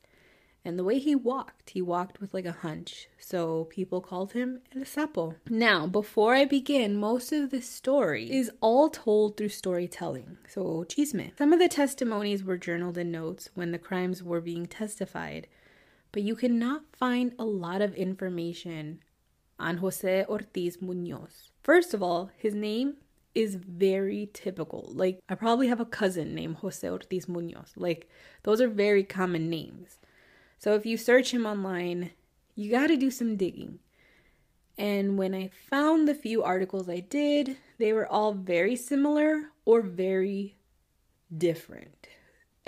and 0.64 0.78
the 0.78 0.84
way 0.84 1.00
he 1.00 1.16
walked. 1.16 1.70
He 1.70 1.82
walked 1.82 2.20
with 2.20 2.32
like 2.32 2.46
a 2.46 2.52
hunch, 2.52 3.08
so 3.18 3.64
people 3.64 4.00
called 4.00 4.32
him 4.34 4.60
El 4.76 4.82
Sapo. 4.82 5.34
Now, 5.50 5.88
before 5.88 6.34
I 6.34 6.44
begin, 6.44 6.96
most 6.96 7.32
of 7.32 7.50
this 7.50 7.68
story 7.68 8.30
is 8.30 8.52
all 8.60 8.88
told 8.88 9.36
through 9.36 9.48
storytelling, 9.48 10.38
so 10.48 10.84
chisme. 10.88 11.32
Some 11.36 11.52
of 11.52 11.58
the 11.58 11.68
testimonies 11.68 12.44
were 12.44 12.56
journaled 12.56 12.98
in 12.98 13.10
notes 13.10 13.50
when 13.54 13.72
the 13.72 13.78
crimes 13.78 14.22
were 14.22 14.40
being 14.40 14.66
testified, 14.66 15.48
but 16.12 16.22
you 16.22 16.34
cannot 16.34 16.82
find 16.92 17.32
a 17.38 17.44
lot 17.44 17.82
of 17.82 17.94
information 17.94 19.00
on 19.58 19.78
Jose 19.78 20.24
Ortiz 20.28 20.80
Munoz. 20.80 21.50
First 21.62 21.94
of 21.94 22.02
all, 22.02 22.30
his 22.36 22.54
name 22.54 22.94
is 23.34 23.56
very 23.56 24.30
typical. 24.32 24.90
Like, 24.94 25.20
I 25.28 25.34
probably 25.34 25.68
have 25.68 25.80
a 25.80 25.84
cousin 25.84 26.34
named 26.34 26.56
Jose 26.56 26.88
Ortiz 26.88 27.28
Munoz. 27.28 27.72
Like, 27.76 28.08
those 28.42 28.60
are 28.60 28.68
very 28.68 29.04
common 29.04 29.50
names. 29.50 29.98
So, 30.58 30.74
if 30.74 30.86
you 30.86 30.96
search 30.96 31.32
him 31.32 31.46
online, 31.46 32.10
you 32.54 32.70
got 32.70 32.88
to 32.88 32.96
do 32.96 33.10
some 33.10 33.36
digging. 33.36 33.78
And 34.76 35.18
when 35.18 35.34
I 35.34 35.50
found 35.52 36.06
the 36.06 36.14
few 36.14 36.42
articles 36.42 36.88
I 36.88 37.00
did, 37.00 37.56
they 37.78 37.92
were 37.92 38.06
all 38.06 38.32
very 38.32 38.76
similar 38.76 39.50
or 39.64 39.82
very 39.82 40.56
different. 41.36 42.08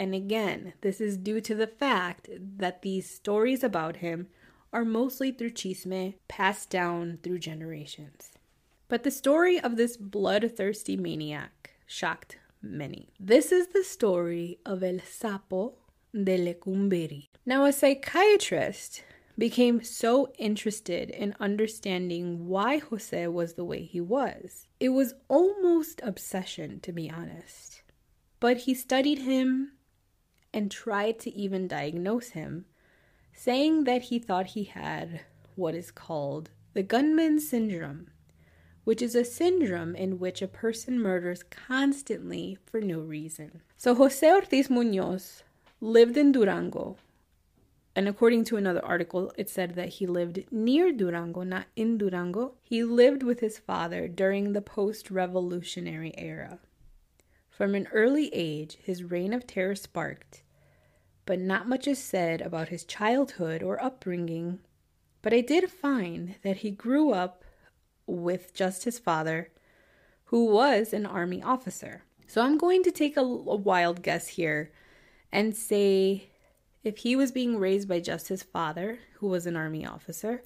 And 0.01 0.15
again, 0.15 0.73
this 0.81 0.99
is 0.99 1.19
due 1.19 1.43
to 1.43 1.55
the 1.55 1.67
fact 1.67 2.31
that 2.33 2.81
these 2.81 3.07
stories 3.07 3.63
about 3.63 3.97
him 3.97 4.29
are 4.73 4.83
mostly 4.83 5.31
through 5.31 5.51
chisme 5.51 6.15
passed 6.27 6.71
down 6.71 7.19
through 7.23 7.41
generations. 7.41 8.31
But 8.89 9.03
the 9.03 9.11
story 9.11 9.61
of 9.61 9.77
this 9.77 9.99
bloodthirsty 9.99 10.97
maniac 10.97 11.73
shocked 11.87 12.39
many. 12.63 13.13
This 13.21 13.53
is 13.53 13.67
the 13.69 13.85
story 13.85 14.59
of 14.65 14.83
El 14.83 15.01
Sapo 15.01 15.75
de 16.15 16.39
Lecumberri. 16.39 17.29
Now, 17.45 17.67
a 17.67 17.71
psychiatrist 17.73 19.05
became 19.37 19.85
so 19.85 20.33
interested 20.39 21.11
in 21.11 21.37
understanding 21.39 22.49
why 22.49 22.79
Jose 22.79 23.27
was 23.27 23.53
the 23.53 23.65
way 23.67 23.83
he 23.83 24.01
was. 24.01 24.67
It 24.81 24.91
was 24.91 25.13
almost 25.29 26.01
obsession, 26.03 26.81
to 26.81 26.91
be 26.91 27.11
honest. 27.11 27.83
But 28.41 28.59
he 28.59 28.73
studied 28.73 29.19
him 29.19 29.73
and 30.53 30.71
tried 30.71 31.19
to 31.21 31.35
even 31.35 31.69
diagnose 31.69 32.31
him, 32.31 32.65
saying 33.33 33.85
that 33.85 34.03
he 34.03 34.19
thought 34.19 34.49
he 34.49 34.65
had 34.65 35.21
what 35.57 35.75
is 35.75 35.91
called 35.91 36.51
the 36.73 36.83
gunman 36.83 37.41
syndrome 37.41 38.11
which 38.85 39.03
is 39.03 39.15
a 39.15 39.25
syndrome 39.25 39.95
in 39.95 40.19
which 40.19 40.43
a 40.43 40.49
person 40.49 41.01
murders 41.01 41.43
constantly 41.43 42.59
for 42.67 42.81
no 42.81 43.01
reason. 43.01 43.63
So 43.77 43.95
Jose 43.95 44.29
Ortiz 44.29 44.71
Munoz 44.71 45.43
lived 45.81 46.17
in 46.17 46.33
Durango. 46.33 46.97
And 47.95 48.09
according 48.09 48.45
to 48.47 48.57
another 48.57 48.85
article, 48.85 49.33
it 49.37 49.51
said 49.51 49.75
that 49.75 49.91
he 49.91 50.07
lived 50.07 50.45
near 50.51 50.93
Durango, 50.93 51.43
not 51.43 51.67
in 51.77 51.99
Durango. 51.99 52.55
He 52.63 52.85
lived 52.85 53.23
with 53.23 53.41
his 53.41 53.59
father 53.59 54.09
during 54.09 54.53
the 54.53 54.63
post 54.63 55.11
revolutionary 55.11 56.15
era. 56.17 56.61
From 57.61 57.75
an 57.75 57.89
early 57.93 58.31
age, 58.33 58.79
his 58.83 59.05
reign 59.05 59.35
of 59.35 59.47
terror 59.47 59.75
sparked, 59.75 60.43
but 61.27 61.39
not 61.39 61.69
much 61.69 61.87
is 61.87 61.99
said 61.99 62.41
about 62.41 62.71
his 62.71 62.85
childhood 62.85 63.63
or 63.63 63.85
upbringing. 63.85 64.61
But 65.21 65.35
I 65.35 65.43
did 65.43 65.71
find 65.71 66.37
that 66.43 66.57
he 66.57 66.71
grew 66.71 67.13
up 67.13 67.45
with 68.07 68.55
just 68.55 68.85
his 68.85 68.99
father, 68.99 69.51
who 70.25 70.47
was 70.47 70.95
an 70.95 71.05
army 71.05 71.43
officer. 71.43 72.05
So 72.27 72.41
I'm 72.41 72.57
going 72.57 72.83
to 72.83 72.91
take 72.91 73.19
a, 73.19 73.21
a 73.21 73.25
wild 73.57 74.03
guess 74.03 74.29
here 74.29 74.73
and 75.31 75.55
say 75.55 76.31
if 76.83 76.97
he 76.97 77.15
was 77.15 77.31
being 77.31 77.59
raised 77.59 77.91
by 77.91 78.01
just 78.01 78.29
his 78.29 78.43
father, 78.43 79.01
who 79.17 79.29
was 79.29 79.45
an 79.45 79.57
army 79.57 79.85
officer, 79.85 80.43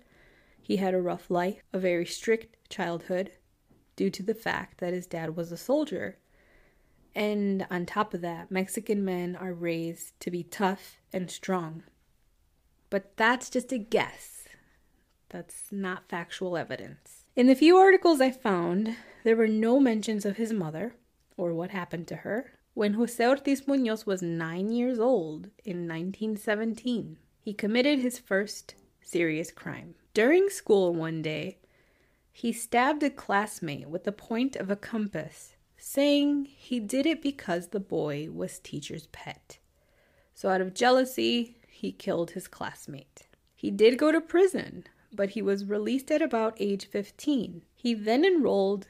he 0.60 0.78
had 0.78 0.94
a 0.94 1.00
rough 1.00 1.30
life, 1.30 1.62
a 1.72 1.78
very 1.78 2.06
strict 2.06 2.68
childhood, 2.68 3.30
due 3.94 4.10
to 4.10 4.24
the 4.24 4.34
fact 4.34 4.78
that 4.78 4.92
his 4.92 5.06
dad 5.06 5.36
was 5.36 5.52
a 5.52 5.56
soldier. 5.56 6.18
And 7.14 7.66
on 7.70 7.86
top 7.86 8.12
of 8.14 8.20
that, 8.22 8.50
Mexican 8.50 9.04
men 9.04 9.36
are 9.36 9.52
raised 9.52 10.18
to 10.20 10.30
be 10.30 10.42
tough 10.42 10.98
and 11.12 11.30
strong. 11.30 11.84
But 12.90 13.16
that's 13.16 13.50
just 13.50 13.72
a 13.72 13.78
guess. 13.78 14.48
That's 15.28 15.70
not 15.70 16.08
factual 16.08 16.56
evidence. 16.56 17.24
In 17.36 17.46
the 17.46 17.54
few 17.54 17.76
articles 17.76 18.20
I 18.20 18.30
found, 18.30 18.96
there 19.24 19.36
were 19.36 19.48
no 19.48 19.80
mentions 19.80 20.24
of 20.24 20.36
his 20.36 20.52
mother 20.52 20.94
or 21.36 21.52
what 21.52 21.70
happened 21.70 22.06
to 22.08 22.16
her. 22.16 22.52
When 22.74 22.94
Jose 22.94 23.24
Ortiz 23.24 23.66
Munoz 23.66 24.06
was 24.06 24.22
nine 24.22 24.70
years 24.70 24.98
old 24.98 25.46
in 25.64 25.88
1917, 25.88 27.18
he 27.40 27.54
committed 27.54 28.00
his 28.00 28.18
first 28.18 28.74
serious 29.00 29.50
crime. 29.50 29.94
During 30.12 30.48
school 30.48 30.94
one 30.94 31.22
day, 31.22 31.58
he 32.32 32.52
stabbed 32.52 33.02
a 33.02 33.10
classmate 33.10 33.88
with 33.88 34.04
the 34.04 34.12
point 34.12 34.56
of 34.56 34.70
a 34.70 34.76
compass, 34.76 35.53
saying 35.76 36.46
he 36.46 36.80
did 36.80 37.06
it 37.06 37.22
because 37.22 37.68
the 37.68 37.80
boy 37.80 38.28
was 38.30 38.58
teacher's 38.58 39.06
pet. 39.08 39.58
So, 40.34 40.48
out 40.48 40.60
of 40.60 40.74
jealousy, 40.74 41.56
he 41.68 41.92
killed 41.92 42.32
his 42.32 42.48
classmate. 42.48 43.28
He 43.54 43.70
did 43.70 43.98
go 43.98 44.10
to 44.12 44.20
prison, 44.20 44.84
but 45.12 45.30
he 45.30 45.42
was 45.42 45.64
released 45.64 46.10
at 46.10 46.22
about 46.22 46.56
age 46.58 46.86
15. 46.86 47.62
He 47.74 47.94
then 47.94 48.24
enrolled 48.24 48.88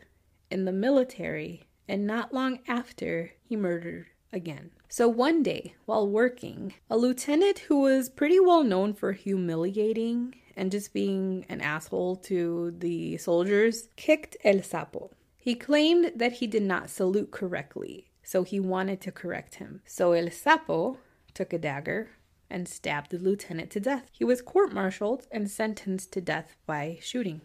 in 0.50 0.64
the 0.64 0.72
military, 0.72 1.64
and 1.88 2.06
not 2.06 2.32
long 2.32 2.60
after, 2.66 3.32
he 3.42 3.56
murdered 3.56 4.06
again. 4.32 4.70
So 4.88 5.08
one 5.08 5.42
day, 5.42 5.74
while 5.86 6.08
working, 6.08 6.74
a 6.90 6.96
lieutenant 6.96 7.60
who 7.60 7.80
was 7.80 8.08
pretty 8.08 8.40
well 8.40 8.62
known 8.62 8.94
for 8.94 9.12
humiliating 9.12 10.34
and 10.56 10.70
just 10.70 10.92
being 10.92 11.44
an 11.48 11.60
asshole 11.60 12.16
to 12.16 12.74
the 12.78 13.16
soldiers 13.18 13.88
kicked 13.96 14.36
El 14.44 14.58
Sapo. 14.58 15.10
He 15.44 15.54
claimed 15.54 16.12
that 16.16 16.32
he 16.32 16.46
did 16.46 16.62
not 16.62 16.88
salute 16.88 17.30
correctly, 17.30 18.08
so 18.22 18.44
he 18.44 18.58
wanted 18.58 19.02
to 19.02 19.12
correct 19.12 19.56
him. 19.56 19.82
So 19.84 20.12
El 20.12 20.28
Sapo 20.28 20.96
took 21.34 21.52
a 21.52 21.58
dagger, 21.58 22.12
and 22.48 22.66
stabbed 22.66 23.10
the 23.10 23.18
lieutenant 23.18 23.70
to 23.72 23.78
death. 23.78 24.08
He 24.10 24.24
was 24.24 24.40
court 24.40 24.72
martialed 24.72 25.26
and 25.30 25.50
sentenced 25.50 26.12
to 26.12 26.22
death 26.22 26.56
by 26.64 26.98
shooting. 27.02 27.42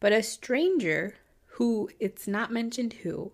But 0.00 0.14
a 0.14 0.22
stranger, 0.22 1.16
who 1.56 1.90
it's 2.00 2.26
not 2.26 2.50
mentioned 2.50 2.94
who, 3.02 3.32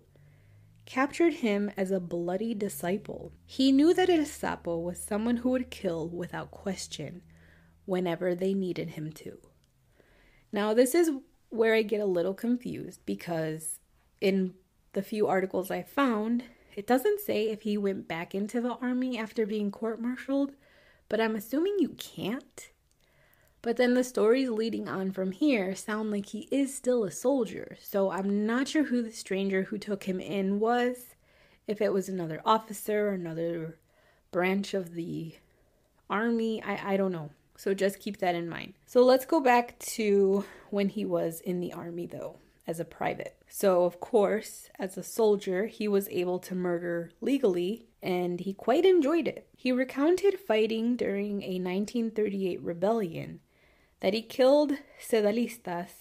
captured 0.85 1.35
him 1.35 1.71
as 1.77 1.91
a 1.91 2.01
bloody 2.01 2.53
disciple. 2.53 3.31
He 3.45 3.71
knew 3.71 3.93
that 3.93 4.09
El 4.09 4.25
Sapo 4.25 4.77
was 4.77 4.99
someone 4.99 5.37
who 5.37 5.51
would 5.51 5.71
kill 5.71 6.09
without 6.09 6.51
question 6.51 7.21
whenever 7.85 8.35
they 8.35 8.53
needed 8.53 8.89
him 8.89 9.13
to. 9.13 9.37
Now, 10.51 10.73
this 10.73 10.93
is 10.93 11.09
where 11.55 11.73
I 11.73 11.81
get 11.81 12.01
a 12.01 12.05
little 12.05 12.33
confused 12.33 12.99
because 13.05 13.79
in 14.21 14.53
the 14.93 15.01
few 15.01 15.27
articles 15.27 15.71
I 15.71 15.83
found, 15.83 16.43
it 16.75 16.87
doesn't 16.87 17.21
say 17.21 17.49
if 17.49 17.61
he 17.61 17.77
went 17.77 18.07
back 18.07 18.35
into 18.35 18.61
the 18.61 18.73
army 18.75 19.17
after 19.17 19.45
being 19.45 19.71
court 19.71 20.01
martialed, 20.01 20.53
but 21.09 21.21
I'm 21.21 21.35
assuming 21.35 21.77
you 21.79 21.89
can't. 21.89 22.69
But 23.61 23.77
then 23.77 23.95
the 23.95 24.03
stories 24.03 24.49
leading 24.49 24.87
on 24.87 25.11
from 25.11 25.31
here 25.31 25.73
sound 25.73 26.11
like 26.11 26.27
he 26.27 26.47
is 26.51 26.75
still 26.75 27.03
a 27.03 27.11
soldier, 27.11 27.77
so 27.81 28.11
I'm 28.11 28.45
not 28.45 28.67
sure 28.67 28.83
who 28.83 29.01
the 29.01 29.11
stranger 29.11 29.63
who 29.63 29.77
took 29.77 30.03
him 30.03 30.19
in 30.19 30.59
was, 30.59 31.15
if 31.65 31.81
it 31.81 31.91
was 31.91 32.07
another 32.07 32.41
officer 32.45 33.07
or 33.07 33.13
another 33.13 33.79
branch 34.31 34.73
of 34.73 34.93
the 34.93 35.35
army. 36.09 36.61
I, 36.61 36.93
I 36.93 36.97
don't 36.97 37.11
know. 37.11 37.31
So 37.57 37.73
just 37.73 37.99
keep 37.99 38.17
that 38.17 38.35
in 38.35 38.49
mind. 38.49 38.73
So 38.85 39.03
let's 39.03 39.25
go 39.25 39.39
back 39.39 39.77
to 39.79 40.45
when 40.69 40.89
he 40.89 41.05
was 41.05 41.41
in 41.41 41.59
the 41.59 41.73
army, 41.73 42.05
though. 42.05 42.37
as 42.67 42.79
a 42.79 42.85
private. 42.85 43.35
So, 43.47 43.83
of 43.83 43.99
course, 43.99 44.69
as 44.79 44.97
a 44.97 45.03
soldier, 45.03 45.67
he 45.67 45.87
was 45.87 46.09
able 46.09 46.39
to 46.39 46.55
murder 46.55 47.11
legally 47.21 47.85
and 48.01 48.39
he 48.39 48.53
quite 48.53 48.85
enjoyed 48.85 49.27
it. 49.27 49.47
He 49.55 49.71
recounted 49.71 50.39
fighting 50.39 50.95
during 50.95 51.41
a 51.43 51.59
1938 51.59 52.61
rebellion 52.61 53.39
that 53.99 54.13
he 54.13 54.21
killed 54.21 54.73
Cedillistas 55.01 55.91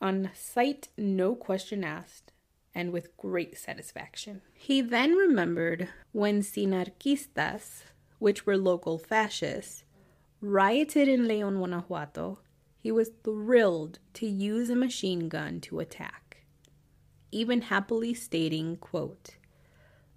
on 0.00 0.30
sight, 0.34 0.88
no 0.98 1.34
question 1.34 1.84
asked, 1.84 2.32
and 2.74 2.90
with 2.92 3.16
great 3.16 3.56
satisfaction. 3.56 4.42
He 4.52 4.80
then 4.80 5.12
remembered 5.12 5.88
when 6.12 6.40
Sinarquistas, 6.40 7.84
which 8.18 8.44
were 8.44 8.58
local 8.58 8.98
fascists, 8.98 9.83
rioted 10.44 11.08
in 11.08 11.26
Leon, 11.26 11.56
Guanajuato, 11.56 12.38
he 12.78 12.92
was 12.92 13.10
thrilled 13.24 13.98
to 14.12 14.26
use 14.26 14.68
a 14.68 14.76
machine 14.76 15.28
gun 15.28 15.60
to 15.62 15.80
attack, 15.80 16.44
even 17.32 17.62
happily 17.62 18.12
stating, 18.12 18.76
quote, 18.76 19.36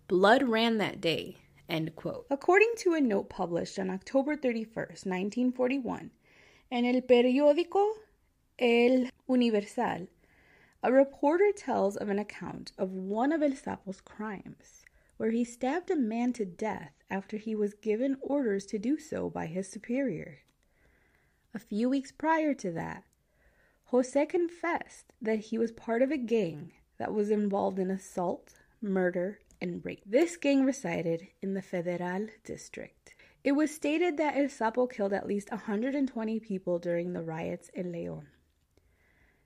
Blood 0.08 0.44
ran 0.44 0.78
that 0.78 1.00
day, 1.00 1.38
end 1.70 1.96
quote. 1.96 2.26
According 2.30 2.74
to 2.80 2.94
a 2.94 3.02
note 3.02 3.30
published 3.30 3.80
on 3.80 3.90
October 3.90 4.36
31st, 4.36 5.06
1941, 5.06 6.12
in 6.72 6.86
el 6.86 7.02
periódico 7.02 7.92
El 8.60 9.10
Universal, 9.28 10.08
a 10.84 10.92
reporter 10.92 11.52
tells 11.56 11.96
of 11.96 12.10
an 12.10 12.20
account 12.20 12.72
of 12.78 12.92
one 12.92 13.32
of 13.32 13.42
El 13.42 13.56
Sapo's 13.56 14.02
crimes, 14.02 14.84
where 15.18 15.32
he 15.32 15.44
stabbed 15.44 15.92
a 15.92 15.96
man 15.96 16.32
to 16.34 16.46
death 16.46 16.94
after 17.10 17.38
he 17.38 17.56
was 17.56 17.74
given 17.74 18.18
orders 18.22 18.66
to 18.66 18.80
do 18.80 18.98
so 18.98 19.30
by 19.30 19.46
his 19.46 19.68
superior. 19.68 20.40
A 21.54 21.60
few 21.60 21.90
weeks 21.90 22.12
prior 22.12 22.54
to 22.56 22.72
that, 22.72 23.04
Jose 23.86 24.26
confessed 24.28 25.14
that 25.22 25.40
he 25.40 25.58
was 25.58 25.72
part 25.72 26.02
of 26.02 26.12
a 26.12 26.18
gang 26.18 26.74
that 26.98 27.14
was 27.14 27.32
involved 27.32 27.80
in 27.80 27.90
assault, 27.90 28.54
murder, 28.82 29.40
and 29.62 29.84
rape. 29.84 30.04
This 30.06 30.38
gang 30.38 30.64
resided 30.66 31.28
in 31.42 31.54
the 31.54 31.62
Federal 31.62 32.28
District. 32.44 33.16
It 33.44 33.54
was 33.54 33.74
stated 33.74 34.18
that 34.18 34.36
El 34.36 34.50
Sapo 34.50 34.88
killed 34.92 35.14
at 35.14 35.28
least 35.28 35.52
120 35.52 36.40
people 36.42 36.80
during 36.80 37.14
the 37.14 37.24
riots 37.24 37.70
in 37.74 37.92
Leon. 37.92 38.28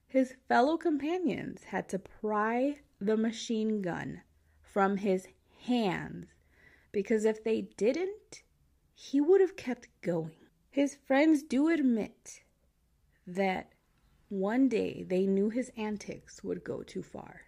His 0.08 0.36
fellow 0.48 0.76
companions 0.76 1.66
had 1.66 1.88
to 1.90 2.00
pry 2.00 2.80
the 3.00 3.16
machine 3.16 3.82
gun 3.82 4.22
from 4.62 4.98
his 4.98 5.28
hands 5.66 6.28
because 6.92 7.26
if 7.26 7.44
they 7.44 7.62
didn't, 7.78 8.44
he 8.94 9.22
would 9.22 9.42
have 9.42 9.56
kept 9.56 9.88
going. 10.02 10.36
His 10.70 10.96
friends 10.96 11.44
do 11.44 11.70
admit 11.70 12.42
that 13.28 13.72
one 14.30 14.70
day 14.70 15.04
they 15.04 15.26
knew 15.26 15.50
his 15.50 15.72
antics 15.76 16.44
would 16.44 16.64
go 16.64 16.84
too 16.84 17.04
far. 17.04 17.42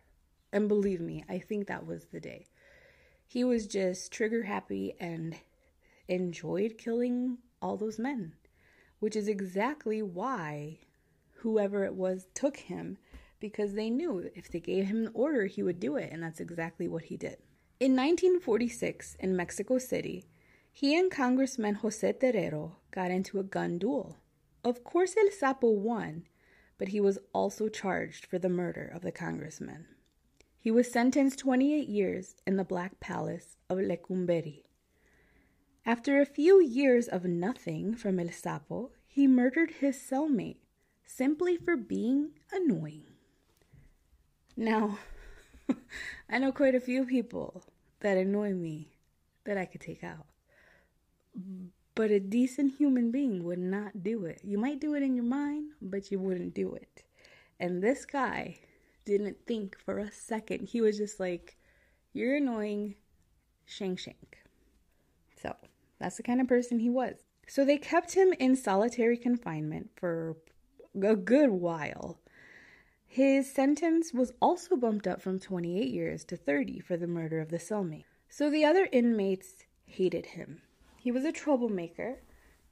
And 0.51 0.67
believe 0.67 1.01
me, 1.01 1.23
I 1.29 1.39
think 1.39 1.67
that 1.67 1.85
was 1.85 2.05
the 2.05 2.19
day. 2.19 2.47
He 3.25 3.43
was 3.43 3.67
just 3.67 4.11
trigger 4.11 4.43
happy 4.43 4.93
and 4.99 5.35
enjoyed 6.07 6.77
killing 6.77 7.37
all 7.61 7.77
those 7.77 7.97
men, 7.97 8.33
which 8.99 9.15
is 9.15 9.27
exactly 9.27 10.01
why 10.01 10.79
whoever 11.37 11.83
it 11.83 11.95
was 11.95 12.27
took 12.33 12.57
him 12.57 12.97
because 13.39 13.73
they 13.73 13.89
knew 13.89 14.29
if 14.35 14.49
they 14.49 14.59
gave 14.59 14.85
him 14.85 15.07
an 15.07 15.11
order, 15.13 15.45
he 15.45 15.63
would 15.63 15.79
do 15.79 15.95
it, 15.95 16.11
and 16.11 16.23
that's 16.23 16.39
exactly 16.39 16.87
what 16.87 17.03
he 17.03 17.17
did. 17.17 17.37
In 17.83 17.97
1946, 17.97 19.17
in 19.19 19.35
Mexico 19.35 19.77
City, 19.77 20.23
he 20.71 20.97
and 20.97 21.11
Congressman 21.11 21.75
Jose 21.75 22.13
Terrero 22.13 22.77
got 22.91 23.11
into 23.11 23.39
a 23.39 23.43
gun 23.43 23.77
duel. 23.77 24.15
Of 24.63 24.85
course, 24.85 25.15
El 25.17 25.27
Sapo 25.31 25.69
won, 25.69 26.23
but 26.77 26.87
he 26.87 27.01
was 27.01 27.19
also 27.33 27.67
charged 27.67 28.25
for 28.25 28.39
the 28.39 28.47
murder 28.47 28.89
of 28.95 29.01
the 29.01 29.11
congressman. 29.11 29.87
He 30.57 30.71
was 30.71 30.89
sentenced 30.89 31.39
28 31.39 31.89
years 31.89 32.35
in 32.47 32.55
the 32.55 32.63
Black 32.63 33.01
Palace 33.01 33.57
of 33.69 33.79
Lecumberri. 33.79 34.61
After 35.85 36.21
a 36.21 36.25
few 36.25 36.61
years 36.61 37.09
of 37.09 37.25
nothing 37.25 37.95
from 37.95 38.17
El 38.17 38.27
Sapo, 38.27 38.91
he 39.05 39.27
murdered 39.27 39.71
his 39.81 39.97
cellmate 39.97 40.61
simply 41.03 41.57
for 41.57 41.75
being 41.75 42.29
annoying. 42.49 43.07
Now, 44.55 44.99
I 46.29 46.37
know 46.37 46.53
quite 46.53 46.75
a 46.75 46.79
few 46.79 47.05
people 47.05 47.61
that 48.03 48.17
annoy 48.17 48.53
me 48.53 48.93
that 49.45 49.57
I 49.57 49.65
could 49.65 49.81
take 49.81 50.03
out. 50.03 50.27
But 51.95 52.11
a 52.11 52.19
decent 52.19 52.75
human 52.77 53.11
being 53.11 53.43
would 53.43 53.59
not 53.59 54.03
do 54.03 54.25
it. 54.25 54.41
You 54.43 54.57
might 54.57 54.79
do 54.79 54.93
it 54.93 55.03
in 55.03 55.15
your 55.15 55.25
mind, 55.25 55.71
but 55.81 56.11
you 56.11 56.19
wouldn't 56.19 56.53
do 56.53 56.73
it. 56.75 57.03
And 57.59 57.81
this 57.81 58.05
guy 58.05 58.59
didn't 59.05 59.37
think 59.45 59.77
for 59.77 59.99
a 59.99 60.11
second. 60.11 60.67
He 60.67 60.81
was 60.81 60.97
just 60.97 61.19
like, 61.19 61.57
You're 62.13 62.37
annoying, 62.37 62.95
shank 63.65 63.99
shank. 63.99 64.37
So 65.41 65.55
that's 65.99 66.17
the 66.17 66.23
kind 66.23 66.41
of 66.41 66.47
person 66.47 66.79
he 66.79 66.89
was. 66.89 67.15
So 67.47 67.65
they 67.65 67.77
kept 67.77 68.13
him 68.13 68.33
in 68.39 68.55
solitary 68.55 69.17
confinement 69.17 69.91
for 69.95 70.37
a 71.01 71.15
good 71.15 71.49
while. 71.49 72.19
His 73.13 73.47
sentence 73.47 74.11
was 74.11 74.33
also 74.41 74.75
bumped 74.75 75.05
up 75.05 75.21
from 75.21 75.37
28 75.37 75.87
years 75.87 76.23
to 76.23 76.35
30 76.35 76.79
for 76.79 76.97
the 76.97 77.05
murder 77.05 77.39
of 77.39 77.49
the 77.49 77.59
cellmate. 77.59 78.05
So 78.27 78.49
the 78.49 78.65
other 78.65 78.89
inmates 78.91 79.65
hated 79.85 80.25
him. 80.25 80.63
He 80.97 81.11
was 81.11 81.23
a 81.23 81.31
troublemaker, 81.31 82.23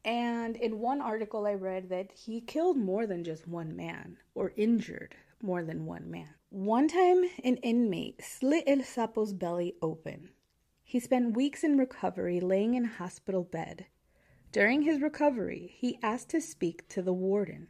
and 0.04 0.58
in 0.58 0.80
one 0.80 1.00
article 1.00 1.46
I 1.46 1.54
read 1.54 1.90
that 1.90 2.12
he 2.14 2.42
killed 2.42 2.76
more 2.76 3.06
than 3.06 3.24
just 3.24 3.48
one 3.48 3.76
man 3.76 4.18
or 4.34 4.54
injured 4.58 5.14
more 5.44 5.64
than 5.64 5.86
one 5.86 6.10
man. 6.10 6.34
One 6.50 6.88
time, 6.88 7.24
an 7.44 7.58
inmate 7.58 8.24
slit 8.24 8.64
El 8.66 8.82
Sapo's 8.82 9.34
belly 9.34 9.76
open. 9.80 10.32
He 10.84 11.00
spent 11.00 11.36
weeks 11.36 11.64
in 11.64 11.78
recovery, 11.78 12.40
laying 12.40 12.74
in 12.74 12.86
a 12.86 12.98
hospital 12.98 13.44
bed. 13.44 13.86
During 14.52 14.82
his 14.82 15.04
recovery, 15.04 15.76
he 15.78 16.00
asked 16.02 16.30
to 16.30 16.42
speak 16.42 16.88
to 16.90 17.04
the 17.04 17.14
warden 17.14 17.68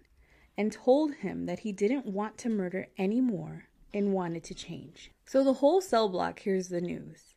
and 0.57 0.71
told 0.71 1.15
him 1.15 1.45
that 1.45 1.59
he 1.59 1.71
didn't 1.71 2.05
want 2.05 2.37
to 2.39 2.49
murder 2.49 2.87
anymore 2.97 3.67
and 3.93 4.13
wanted 4.13 4.43
to 4.45 4.53
change. 4.53 5.11
So 5.25 5.43
the 5.43 5.53
whole 5.53 5.81
cell 5.81 6.09
block 6.09 6.39
hears 6.39 6.69
the 6.69 6.81
news, 6.81 7.35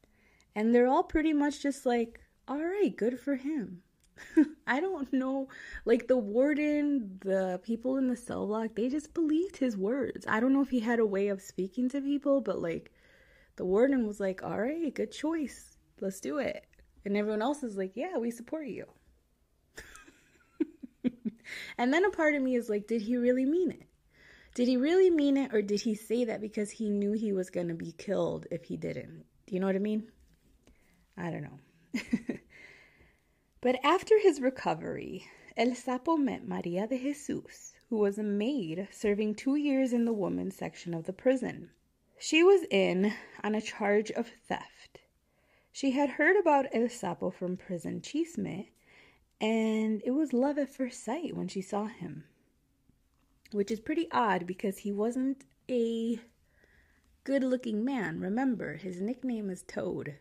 and 0.54 0.74
they're 0.74 0.88
all 0.88 1.02
pretty 1.02 1.32
much 1.32 1.62
just 1.62 1.86
like, 1.86 2.20
all 2.46 2.62
right, 2.62 2.94
good 2.96 3.18
for 3.18 3.36
him. 3.36 3.82
I 4.66 4.80
don't 4.80 5.12
know. 5.12 5.48
Like 5.84 6.06
the 6.06 6.16
warden, 6.16 7.18
the 7.20 7.60
people 7.64 7.96
in 7.96 8.08
the 8.08 8.16
cell 8.16 8.46
block, 8.46 8.70
they 8.74 8.88
just 8.88 9.14
believed 9.14 9.56
his 9.56 9.76
words. 9.76 10.26
I 10.28 10.40
don't 10.40 10.52
know 10.52 10.62
if 10.62 10.70
he 10.70 10.80
had 10.80 10.98
a 10.98 11.06
way 11.06 11.28
of 11.28 11.40
speaking 11.40 11.88
to 11.90 12.00
people, 12.00 12.40
but 12.40 12.60
like 12.60 12.92
the 13.56 13.64
warden 13.64 14.06
was 14.06 14.20
like, 14.20 14.42
all 14.42 14.58
right, 14.58 14.94
good 14.94 15.12
choice. 15.12 15.78
Let's 16.00 16.20
do 16.20 16.38
it. 16.38 16.66
And 17.04 17.16
everyone 17.16 17.42
else 17.42 17.62
is 17.62 17.76
like, 17.76 17.92
yeah, 17.94 18.18
we 18.18 18.30
support 18.30 18.66
you. 18.66 18.86
And 21.78 21.92
then 21.92 22.04
a 22.04 22.10
part 22.10 22.34
of 22.34 22.42
me 22.42 22.54
is 22.54 22.68
like, 22.68 22.86
did 22.86 23.02
he 23.02 23.16
really 23.16 23.44
mean 23.44 23.70
it? 23.70 23.86
Did 24.54 24.68
he 24.68 24.76
really 24.76 25.10
mean 25.10 25.36
it, 25.36 25.52
or 25.52 25.62
did 25.62 25.80
he 25.80 25.94
say 25.94 26.24
that 26.24 26.40
because 26.40 26.70
he 26.70 26.88
knew 26.88 27.12
he 27.12 27.32
was 27.32 27.50
going 27.50 27.68
to 27.68 27.74
be 27.74 27.92
killed 27.92 28.46
if 28.50 28.64
he 28.64 28.76
didn't? 28.76 29.24
Do 29.46 29.54
you 29.54 29.60
know 29.60 29.66
what 29.66 29.74
I 29.74 29.80
mean? 29.80 30.10
I 31.16 31.30
don't 31.30 31.42
know. 31.42 32.00
but 33.60 33.76
after 33.82 34.18
his 34.18 34.40
recovery, 34.40 35.26
El 35.56 35.72
Sapo 35.72 36.16
met 36.16 36.46
Maria 36.46 36.86
de 36.86 36.98
Jesus, 36.98 37.74
who 37.88 37.98
was 37.98 38.18
a 38.18 38.22
maid 38.22 38.88
serving 38.90 39.34
two 39.34 39.56
years 39.56 39.92
in 39.92 40.04
the 40.04 40.12
women's 40.12 40.56
section 40.56 40.94
of 40.94 41.04
the 41.04 41.12
prison. 41.12 41.70
She 42.18 42.42
was 42.42 42.64
in 42.70 43.12
on 43.42 43.54
a 43.54 43.60
charge 43.60 44.10
of 44.12 44.28
theft. 44.48 45.00
She 45.72 45.90
had 45.90 46.10
heard 46.10 46.36
about 46.36 46.66
El 46.72 46.88
Sapo 46.88 47.32
from 47.32 47.56
prison 47.56 48.00
chisme, 48.00 48.68
and 49.44 50.00
it 50.06 50.12
was 50.12 50.32
love 50.32 50.56
at 50.56 50.72
first 50.72 51.04
sight 51.04 51.36
when 51.36 51.48
she 51.48 51.60
saw 51.60 51.84
him. 51.84 52.24
Which 53.52 53.70
is 53.70 53.78
pretty 53.78 54.08
odd 54.10 54.46
because 54.46 54.78
he 54.78 54.90
wasn't 54.90 55.44
a 55.70 56.18
good 57.24 57.44
looking 57.44 57.84
man. 57.84 58.20
Remember, 58.20 58.78
his 58.78 59.02
nickname 59.02 59.50
is 59.50 59.62
Toad. 59.62 60.14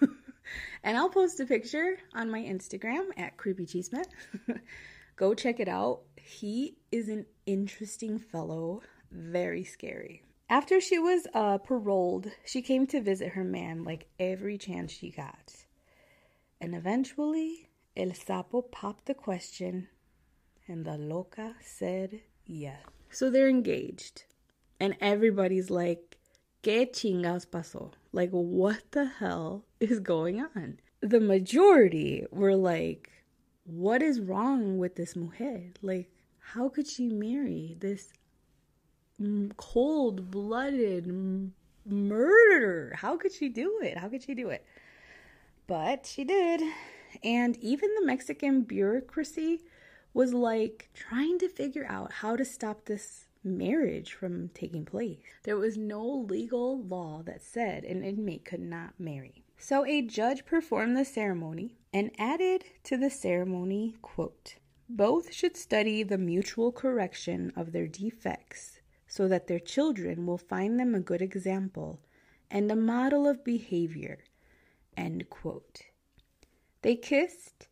and 0.82 0.96
I'll 0.96 1.10
post 1.10 1.40
a 1.40 1.44
picture 1.44 1.98
on 2.14 2.30
my 2.30 2.40
Instagram 2.40 3.08
at 3.18 3.36
Creepy 3.36 3.66
Chisme. 3.66 4.02
Go 5.16 5.34
check 5.34 5.60
it 5.60 5.68
out. 5.68 6.00
He 6.16 6.78
is 6.90 7.10
an 7.10 7.26
interesting 7.44 8.18
fellow, 8.18 8.80
very 9.12 9.64
scary. 9.64 10.22
After 10.48 10.80
she 10.80 10.98
was 10.98 11.26
uh, 11.34 11.58
paroled, 11.58 12.30
she 12.46 12.62
came 12.62 12.86
to 12.86 13.02
visit 13.02 13.32
her 13.32 13.44
man 13.44 13.84
like 13.84 14.06
every 14.18 14.56
chance 14.56 14.90
she 14.90 15.10
got. 15.10 15.52
And 16.62 16.74
eventually, 16.74 17.68
El 17.96 18.08
Sapo 18.08 18.62
popped 18.70 19.06
the 19.06 19.14
question, 19.14 19.88
and 20.66 20.84
the 20.84 20.98
loca 20.98 21.54
said 21.60 22.20
yes. 22.44 22.82
So 23.10 23.30
they're 23.30 23.48
engaged, 23.48 24.24
and 24.80 24.96
everybody's 25.00 25.70
like, 25.70 26.16
¿Qué 26.64 26.90
chingados 26.90 27.46
pasó? 27.46 27.92
Like, 28.12 28.30
what 28.30 28.90
the 28.92 29.04
hell 29.04 29.66
is 29.80 30.00
going 30.00 30.40
on? 30.40 30.78
The 31.02 31.20
majority 31.20 32.24
were 32.30 32.56
like, 32.56 33.10
what 33.64 34.02
is 34.02 34.18
wrong 34.18 34.78
with 34.78 34.96
this 34.96 35.14
mujer? 35.14 35.74
Like, 35.82 36.10
how 36.38 36.70
could 36.70 36.86
she 36.86 37.06
marry 37.08 37.76
this 37.78 38.14
cold 39.58 40.30
blooded 40.30 41.06
murderer? 41.84 42.94
How 42.96 43.18
could 43.18 43.32
she 43.32 43.50
do 43.50 43.80
it? 43.82 43.98
How 43.98 44.08
could 44.08 44.22
she 44.22 44.34
do 44.34 44.48
it? 44.48 44.64
But 45.66 46.06
she 46.06 46.24
did. 46.24 46.62
And 47.22 47.56
even 47.58 47.94
the 47.94 48.06
Mexican 48.06 48.62
bureaucracy 48.62 49.60
was 50.12 50.32
like 50.32 50.90
trying 50.94 51.38
to 51.38 51.48
figure 51.48 51.86
out 51.88 52.12
how 52.12 52.36
to 52.36 52.44
stop 52.44 52.84
this 52.84 53.26
marriage 53.42 54.14
from 54.14 54.48
taking 54.54 54.84
place. 54.84 55.18
There 55.42 55.56
was 55.56 55.76
no 55.76 56.06
legal 56.06 56.82
law 56.82 57.22
that 57.26 57.42
said 57.42 57.84
an 57.84 58.02
inmate 58.02 58.44
could 58.44 58.60
not 58.60 58.98
marry. 58.98 59.44
So 59.58 59.84
a 59.84 60.02
judge 60.02 60.44
performed 60.44 60.96
the 60.96 61.04
ceremony 61.04 61.76
and 61.92 62.10
added 62.18 62.64
to 62.84 62.96
the 62.96 63.10
ceremony, 63.10 63.96
quote, 64.02 64.56
both 64.88 65.32
should 65.32 65.56
study 65.56 66.02
the 66.02 66.18
mutual 66.18 66.70
correction 66.70 67.52
of 67.56 67.72
their 67.72 67.86
defects 67.86 68.80
so 69.06 69.28
that 69.28 69.46
their 69.46 69.60
children 69.60 70.26
will 70.26 70.38
find 70.38 70.78
them 70.78 70.94
a 70.94 71.00
good 71.00 71.22
example 71.22 72.00
and 72.50 72.70
a 72.70 72.76
model 72.76 73.26
of 73.26 73.44
behavior. 73.44 74.18
End 74.96 75.28
quote. 75.30 75.82
They 76.84 76.96
kissed 76.96 77.68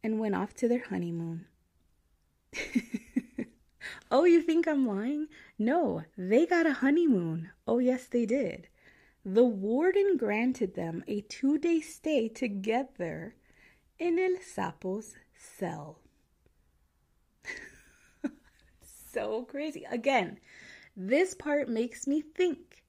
and 0.00 0.20
went 0.20 0.36
off 0.36 0.54
to 0.54 0.68
their 0.68 0.84
honeymoon. 0.84 1.46
oh, 4.12 4.22
you 4.22 4.42
think 4.42 4.68
I'm 4.68 4.86
lying? 4.86 5.26
No, 5.58 6.04
they 6.16 6.46
got 6.46 6.66
a 6.66 6.74
honeymoon. 6.74 7.50
Oh, 7.66 7.80
yes, 7.80 8.06
they 8.06 8.24
did. 8.24 8.68
The 9.24 9.42
warden 9.42 10.16
granted 10.16 10.76
them 10.76 11.02
a 11.08 11.22
two 11.22 11.58
day 11.58 11.80
stay 11.80 12.28
together 12.28 13.34
in 13.98 14.20
El 14.20 14.36
Sapo's 14.40 15.16
cell. 15.34 15.98
so 19.12 19.42
crazy. 19.46 19.84
Again, 19.90 20.38
this 20.96 21.34
part 21.34 21.68
makes 21.68 22.06
me 22.06 22.20
think 22.20 22.84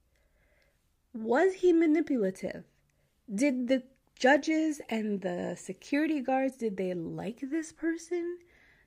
was 1.12 1.54
he 1.54 1.72
manipulative? 1.72 2.62
Did 3.34 3.66
the 3.66 3.82
judges 4.18 4.80
and 4.88 5.20
the 5.20 5.56
security 5.56 6.20
guards 6.20 6.56
did 6.56 6.76
they 6.76 6.92
like 6.92 7.40
this 7.40 7.72
person? 7.72 8.38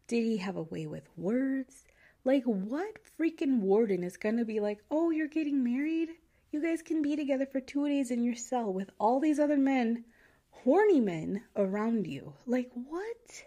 Did 0.08 0.24
he 0.24 0.38
have 0.38 0.58
a 0.58 0.64
way 0.64 0.88
with 0.88 1.08
words? 1.16 1.86
Like 2.26 2.44
what 2.44 2.98
freaking 3.18 3.60
warden 3.60 4.04
is 4.04 4.18
to 4.18 4.46
be 4.46 4.60
like, 4.60 4.80
"Oh, 4.92 5.10
you're 5.10 5.28
getting 5.28 5.64
married? 5.64 6.10
You 6.52 6.62
guys 6.62 6.82
can 6.82 7.02
be 7.02 7.16
together 7.16 7.46
for 7.46 7.62
2 7.62 7.88
days 7.88 8.12
in 8.12 8.24
your 8.24 8.36
cell 8.36 8.72
with 8.74 8.90
all 9.00 9.20
these 9.20 9.40
other 9.40 9.58
men, 9.58 10.04
horny 10.52 11.00
men 11.00 11.44
around 11.56 12.08
you." 12.08 12.34
Like 12.46 12.70
what? 12.74 13.46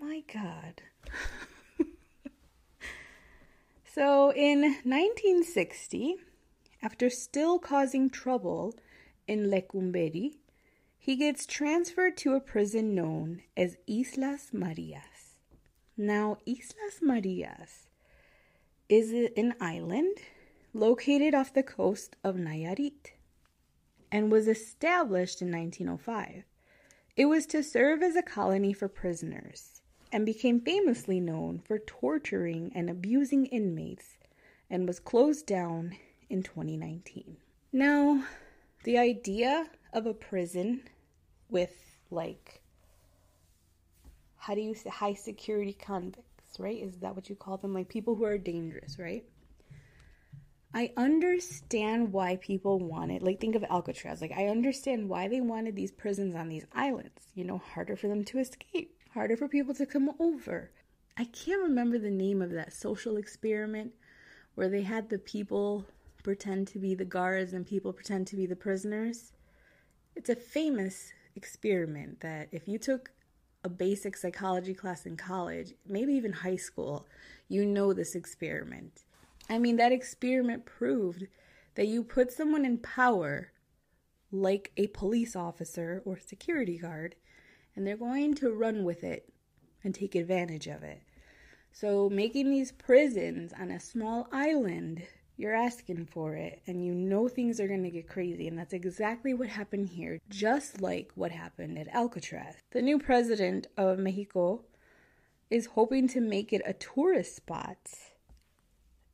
My 0.00 0.22
god. 0.32 0.80
so 3.84 4.32
in 4.32 4.62
1960, 4.84 6.16
after 6.82 7.10
still 7.10 7.58
causing 7.58 8.08
trouble 8.08 8.74
in 9.30 9.48
Lecumberri, 9.48 10.34
he 10.98 11.14
gets 11.14 11.46
transferred 11.46 12.16
to 12.16 12.34
a 12.34 12.40
prison 12.40 12.96
known 12.96 13.42
as 13.56 13.76
Islas 13.88 14.50
Marias. 14.52 15.36
Now, 15.96 16.38
Islas 16.48 17.00
Marias 17.00 17.86
is 18.88 19.12
an 19.36 19.54
island 19.60 20.18
located 20.74 21.32
off 21.32 21.54
the 21.54 21.62
coast 21.62 22.16
of 22.24 22.34
Nayarit 22.34 23.12
and 24.10 24.32
was 24.32 24.48
established 24.48 25.40
in 25.40 25.52
1905. 25.52 26.42
It 27.16 27.26
was 27.26 27.46
to 27.46 27.62
serve 27.62 28.02
as 28.02 28.16
a 28.16 28.22
colony 28.22 28.72
for 28.72 28.88
prisoners 28.88 29.80
and 30.10 30.26
became 30.26 30.60
famously 30.60 31.20
known 31.20 31.60
for 31.60 31.78
torturing 31.78 32.72
and 32.74 32.90
abusing 32.90 33.46
inmates 33.46 34.18
and 34.68 34.88
was 34.88 34.98
closed 34.98 35.46
down 35.46 35.96
in 36.28 36.42
2019. 36.42 37.36
Now, 37.72 38.24
the 38.84 38.98
idea 38.98 39.66
of 39.92 40.06
a 40.06 40.14
prison 40.14 40.82
with 41.48 41.74
like 42.10 42.62
how 44.36 44.54
do 44.54 44.60
you 44.62 44.74
say 44.74 44.88
high 44.88 45.14
security 45.14 45.74
convicts, 45.74 46.58
right? 46.58 46.82
Is 46.82 46.96
that 46.98 47.14
what 47.14 47.28
you 47.28 47.36
call 47.36 47.58
them? 47.58 47.74
Like 47.74 47.88
people 47.88 48.14
who 48.14 48.24
are 48.24 48.38
dangerous, 48.38 48.98
right? 48.98 49.24
I 50.72 50.92
understand 50.96 52.12
why 52.12 52.36
people 52.36 52.78
wanted, 52.78 53.22
like, 53.22 53.40
think 53.40 53.56
of 53.56 53.64
Alcatraz. 53.64 54.20
Like, 54.20 54.32
I 54.32 54.46
understand 54.46 55.08
why 55.08 55.26
they 55.26 55.40
wanted 55.40 55.74
these 55.74 55.90
prisons 55.90 56.36
on 56.36 56.48
these 56.48 56.64
islands. 56.72 57.26
You 57.34 57.44
know, 57.44 57.58
harder 57.58 57.96
for 57.96 58.06
them 58.06 58.24
to 58.26 58.38
escape, 58.38 58.96
harder 59.12 59.36
for 59.36 59.48
people 59.48 59.74
to 59.74 59.84
come 59.86 60.12
over. 60.20 60.70
I 61.16 61.24
can't 61.24 61.62
remember 61.62 61.98
the 61.98 62.10
name 62.10 62.40
of 62.40 62.52
that 62.52 62.72
social 62.72 63.16
experiment 63.16 63.92
where 64.54 64.68
they 64.68 64.82
had 64.82 65.10
the 65.10 65.18
people 65.18 65.86
pretend 66.22 66.68
to 66.68 66.78
be 66.78 66.94
the 66.94 67.04
guards 67.04 67.52
and 67.52 67.66
people 67.66 67.92
pretend 67.92 68.26
to 68.28 68.36
be 68.36 68.46
the 68.46 68.56
prisoners. 68.56 69.32
It's 70.16 70.30
a 70.30 70.36
famous 70.36 71.12
experiment 71.36 72.20
that 72.20 72.48
if 72.52 72.68
you 72.68 72.78
took 72.78 73.10
a 73.62 73.68
basic 73.68 74.16
psychology 74.16 74.74
class 74.74 75.06
in 75.06 75.16
college, 75.16 75.74
maybe 75.86 76.14
even 76.14 76.32
high 76.32 76.56
school, 76.56 77.06
you 77.48 77.64
know 77.64 77.92
this 77.92 78.14
experiment. 78.14 79.02
I 79.48 79.58
mean, 79.58 79.76
that 79.76 79.92
experiment 79.92 80.64
proved 80.64 81.26
that 81.74 81.88
you 81.88 82.02
put 82.02 82.32
someone 82.32 82.64
in 82.64 82.78
power, 82.78 83.52
like 84.32 84.72
a 84.76 84.86
police 84.88 85.36
officer 85.36 86.02
or 86.04 86.18
security 86.18 86.78
guard, 86.78 87.16
and 87.74 87.86
they're 87.86 87.96
going 87.96 88.34
to 88.36 88.52
run 88.52 88.84
with 88.84 89.04
it 89.04 89.32
and 89.82 89.94
take 89.94 90.14
advantage 90.14 90.66
of 90.66 90.82
it. 90.82 91.02
So, 91.72 92.10
making 92.10 92.50
these 92.50 92.72
prisons 92.72 93.52
on 93.58 93.70
a 93.70 93.78
small 93.78 94.28
island 94.32 95.02
you're 95.40 95.54
asking 95.54 96.06
for 96.06 96.34
it, 96.34 96.60
and 96.66 96.84
you 96.84 96.94
know 96.94 97.26
things 97.26 97.58
are 97.58 97.66
going 97.66 97.82
to 97.82 97.90
get 97.90 98.08
crazy. 98.08 98.46
And 98.46 98.58
that's 98.58 98.74
exactly 98.74 99.32
what 99.32 99.48
happened 99.48 99.88
here, 99.88 100.20
just 100.28 100.80
like 100.82 101.10
what 101.14 101.32
happened 101.32 101.78
at 101.78 101.88
Alcatraz. 101.88 102.56
The 102.72 102.82
new 102.82 102.98
president 102.98 103.66
of 103.76 103.98
Mexico 103.98 104.62
is 105.50 105.66
hoping 105.66 106.06
to 106.08 106.20
make 106.20 106.52
it 106.52 106.62
a 106.66 106.74
tourist 106.74 107.34
spot. 107.34 107.78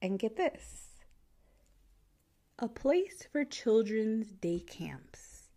And 0.03 0.19
get 0.19 0.37
this 0.37 0.87
a 2.59 2.69
place 2.69 3.27
for 3.31 3.45
children's 3.45 4.33
day 4.33 4.61
camps. 4.61 5.49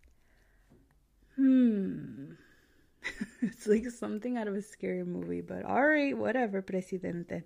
Hmm. 1.36 2.32
it's 3.42 3.66
like 3.66 3.86
something 3.90 4.36
out 4.36 4.48
of 4.48 4.54
a 4.54 4.62
scary 4.62 5.04
movie, 5.04 5.40
but 5.40 5.64
alright, 5.64 6.16
whatever, 6.16 6.62
presidente. 6.62 7.42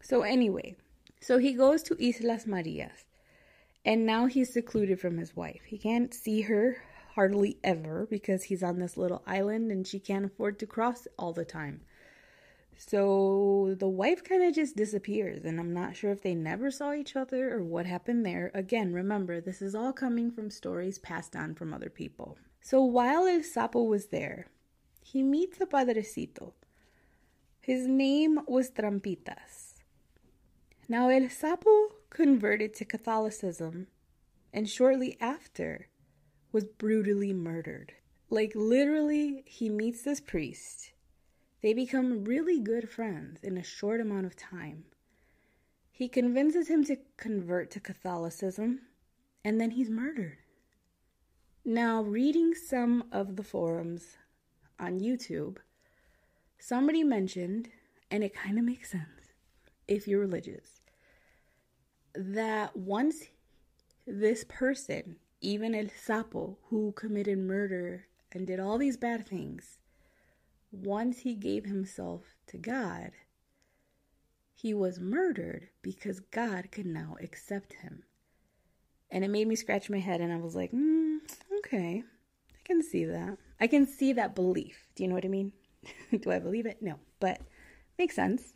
So, 0.00 0.22
anyway, 0.22 0.76
so 1.26 1.38
he 1.38 1.54
goes 1.54 1.82
to 1.82 1.96
Islas 2.00 2.46
Marias, 2.46 3.04
and 3.84 4.06
now 4.06 4.26
he's 4.26 4.52
secluded 4.52 5.00
from 5.00 5.18
his 5.18 5.34
wife. 5.34 5.62
He 5.66 5.76
can't 5.76 6.14
see 6.14 6.42
her 6.42 6.76
hardly 7.16 7.58
ever 7.64 8.06
because 8.08 8.44
he's 8.44 8.62
on 8.62 8.78
this 8.78 8.96
little 8.96 9.24
island 9.26 9.72
and 9.72 9.84
she 9.84 9.98
can't 9.98 10.24
afford 10.24 10.56
to 10.60 10.66
cross 10.66 11.08
all 11.18 11.32
the 11.32 11.44
time. 11.44 11.80
So 12.78 13.74
the 13.76 13.88
wife 13.88 14.22
kind 14.22 14.44
of 14.44 14.54
just 14.54 14.76
disappears, 14.76 15.44
and 15.44 15.58
I'm 15.58 15.74
not 15.74 15.96
sure 15.96 16.12
if 16.12 16.22
they 16.22 16.36
never 16.36 16.70
saw 16.70 16.92
each 16.92 17.16
other 17.16 17.52
or 17.52 17.64
what 17.64 17.86
happened 17.86 18.24
there. 18.24 18.52
Again, 18.54 18.92
remember, 18.92 19.40
this 19.40 19.60
is 19.60 19.74
all 19.74 19.92
coming 19.92 20.30
from 20.30 20.48
stories 20.48 21.00
passed 21.00 21.34
on 21.34 21.56
from 21.56 21.74
other 21.74 21.90
people. 21.90 22.38
So 22.60 22.84
while 22.84 23.26
El 23.26 23.40
Sapo 23.40 23.84
was 23.84 24.06
there, 24.06 24.46
he 25.02 25.24
meets 25.24 25.60
a 25.60 25.66
padrecito. 25.66 26.52
His 27.62 27.88
name 27.88 28.38
was 28.46 28.70
Trampitas. 28.70 29.65
Now, 30.88 31.08
El 31.08 31.22
Sapo 31.22 31.88
converted 32.10 32.72
to 32.74 32.84
Catholicism 32.84 33.88
and 34.52 34.68
shortly 34.68 35.16
after 35.20 35.88
was 36.52 36.64
brutally 36.64 37.32
murdered. 37.32 37.94
Like, 38.30 38.52
literally, 38.54 39.42
he 39.46 39.68
meets 39.68 40.02
this 40.02 40.20
priest. 40.20 40.92
They 41.60 41.74
become 41.74 42.24
really 42.24 42.60
good 42.60 42.88
friends 42.88 43.42
in 43.42 43.56
a 43.56 43.64
short 43.64 44.00
amount 44.00 44.26
of 44.26 44.36
time. 44.36 44.84
He 45.90 46.08
convinces 46.08 46.68
him 46.68 46.84
to 46.84 46.98
convert 47.16 47.70
to 47.72 47.80
Catholicism, 47.80 48.82
and 49.44 49.60
then 49.60 49.72
he's 49.72 49.90
murdered. 49.90 50.38
Now, 51.64 52.02
reading 52.02 52.54
some 52.54 53.04
of 53.10 53.34
the 53.34 53.42
forums 53.42 54.18
on 54.78 55.00
YouTube, 55.00 55.56
somebody 56.58 57.02
mentioned, 57.02 57.70
and 58.08 58.22
it 58.22 58.34
kind 58.34 58.56
of 58.56 58.64
makes 58.64 58.90
sense 58.90 59.32
if 59.88 60.06
you're 60.06 60.20
religious, 60.20 60.75
that 62.16 62.76
once 62.76 63.24
this 64.06 64.44
person, 64.44 65.16
even 65.40 65.74
El 65.74 65.86
Sapo, 65.86 66.56
who 66.68 66.92
committed 66.92 67.38
murder 67.38 68.06
and 68.32 68.46
did 68.46 68.60
all 68.60 68.78
these 68.78 68.96
bad 68.96 69.26
things, 69.26 69.78
once 70.70 71.20
he 71.20 71.34
gave 71.34 71.64
himself 71.64 72.34
to 72.48 72.58
God, 72.58 73.12
he 74.54 74.72
was 74.72 74.98
murdered 74.98 75.68
because 75.82 76.20
God 76.20 76.72
could 76.72 76.86
now 76.86 77.16
accept 77.22 77.74
him. 77.74 78.04
And 79.10 79.24
it 79.24 79.28
made 79.28 79.46
me 79.46 79.54
scratch 79.54 79.88
my 79.88 79.98
head, 79.98 80.20
and 80.20 80.32
I 80.32 80.36
was 80.36 80.56
like, 80.56 80.72
mm, 80.72 81.18
okay, 81.58 82.02
I 82.50 82.58
can 82.64 82.82
see 82.82 83.04
that. 83.04 83.38
I 83.60 83.66
can 83.66 83.86
see 83.86 84.12
that 84.14 84.34
belief. 84.34 84.88
Do 84.94 85.04
you 85.04 85.08
know 85.08 85.14
what 85.14 85.24
I 85.24 85.28
mean? 85.28 85.52
Do 86.20 86.32
I 86.32 86.38
believe 86.38 86.66
it? 86.66 86.82
No, 86.82 86.98
but 87.20 87.40
makes 87.98 88.16
sense. 88.16 88.54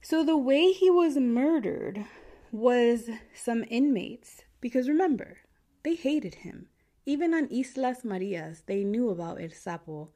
So 0.00 0.24
the 0.24 0.36
way 0.36 0.72
he 0.72 0.90
was 0.90 1.16
murdered 1.16 2.04
was 2.52 3.10
some 3.34 3.64
inmates, 3.68 4.42
because 4.60 4.88
remember, 4.88 5.38
they 5.82 5.94
hated 5.94 6.36
him. 6.36 6.68
Even 7.04 7.34
on 7.34 7.48
Islas 7.52 8.04
Marias, 8.04 8.62
they 8.66 8.84
knew 8.84 9.10
about 9.10 9.40
El 9.40 9.48
Sapo, 9.48 10.08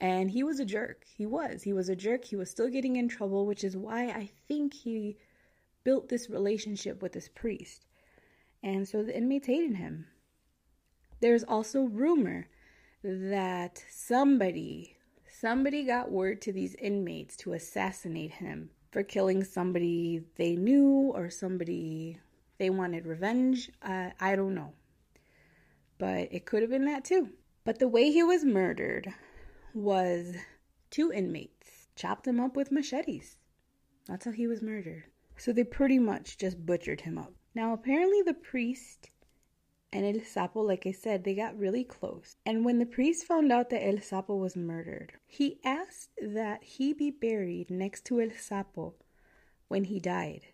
and 0.00 0.30
he 0.30 0.42
was 0.42 0.60
a 0.60 0.64
jerk. 0.64 1.04
He 1.16 1.26
was. 1.26 1.62
He 1.62 1.72
was 1.72 1.88
a 1.88 1.96
jerk. 1.96 2.24
He 2.24 2.36
was 2.36 2.50
still 2.50 2.68
getting 2.68 2.96
in 2.96 3.08
trouble, 3.08 3.46
which 3.46 3.64
is 3.64 3.76
why 3.76 4.04
I 4.06 4.30
think 4.48 4.74
he 4.74 5.16
built 5.82 6.08
this 6.08 6.30
relationship 6.30 7.02
with 7.02 7.12
this 7.12 7.28
priest. 7.28 7.86
And 8.62 8.88
so 8.88 9.02
the 9.02 9.16
inmates 9.16 9.46
hated 9.46 9.76
him. 9.76 10.06
There's 11.20 11.44
also 11.44 11.82
rumor 11.82 12.48
that 13.02 13.84
somebody 13.90 14.96
somebody 15.26 15.84
got 15.84 16.10
word 16.10 16.40
to 16.40 16.52
these 16.52 16.74
inmates 16.76 17.36
to 17.36 17.52
assassinate 17.52 18.32
him 18.32 18.70
for 18.94 19.02
killing 19.02 19.42
somebody 19.42 20.22
they 20.36 20.54
knew 20.54 21.10
or 21.16 21.28
somebody 21.28 22.16
they 22.58 22.70
wanted 22.70 23.06
revenge. 23.06 23.68
Uh, 23.82 24.10
I 24.20 24.36
don't 24.36 24.54
know. 24.54 24.72
But 25.98 26.28
it 26.30 26.46
could 26.46 26.62
have 26.62 26.70
been 26.70 26.84
that 26.84 27.04
too. 27.04 27.30
But 27.64 27.80
the 27.80 27.88
way 27.88 28.12
he 28.12 28.22
was 28.22 28.44
murdered 28.44 29.12
was 29.74 30.36
two 30.90 31.10
inmates 31.10 31.88
chopped 31.96 32.28
him 32.28 32.38
up 32.38 32.54
with 32.54 32.70
machetes. 32.70 33.36
That's 34.06 34.26
how 34.26 34.30
he 34.30 34.46
was 34.46 34.62
murdered. 34.62 35.02
So 35.36 35.52
they 35.52 35.64
pretty 35.64 35.98
much 35.98 36.38
just 36.38 36.64
butchered 36.64 37.00
him 37.00 37.18
up. 37.18 37.32
Now, 37.52 37.72
apparently, 37.72 38.22
the 38.22 38.34
priest 38.34 39.10
and 39.94 40.04
El 40.04 40.22
Sapo, 40.22 40.60
like 40.66 40.86
I 40.88 40.90
said, 40.90 41.22
they 41.22 41.36
got 41.36 41.56
really 41.56 41.84
close. 41.84 42.34
And 42.44 42.64
when 42.64 42.80
the 42.80 42.84
priest 42.84 43.26
found 43.26 43.52
out 43.52 43.70
that 43.70 43.86
El 43.86 43.98
Sapo 43.98 44.36
was 44.36 44.56
murdered, 44.56 45.12
he 45.24 45.60
asked 45.64 46.10
that 46.20 46.64
he 46.64 46.92
be 46.92 47.12
buried 47.12 47.70
next 47.70 48.04
to 48.06 48.20
El 48.20 48.30
Sapo 48.30 48.94
when 49.68 49.84
he 49.84 50.00
died. 50.00 50.46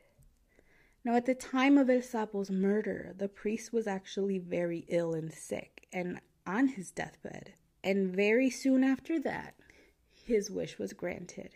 Now, 1.03 1.17
at 1.17 1.25
the 1.25 1.35
time 1.35 1.79
of 1.79 1.89
El 1.89 2.03
Sapo's 2.03 2.51
murder, 2.51 3.15
the 3.17 3.29
priest 3.29 3.73
was 3.73 3.87
actually 3.87 4.39
very 4.39 4.85
ill 4.89 5.15
and 5.15 5.33
sick 5.33 5.89
and 5.91 6.21
on 6.47 6.69
his 6.69 6.91
deathbed. 6.91 7.55
And 7.83 8.15
very 8.15 8.51
soon 8.51 8.85
after 8.85 9.19
that, 9.21 9.55
his 10.13 10.51
wish 10.51 10.79
was 10.79 10.93
granted. 10.93 11.55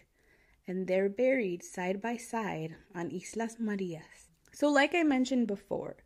And 0.66 0.86
they're 0.86 1.10
buried 1.10 1.62
side 1.62 2.00
by 2.00 2.16
side 2.16 2.76
on 2.94 3.12
Islas 3.12 3.56
Marias. 3.58 4.30
So, 4.52 4.70
like 4.70 4.94
I 4.94 5.02
mentioned 5.02 5.48
before, 5.48 5.98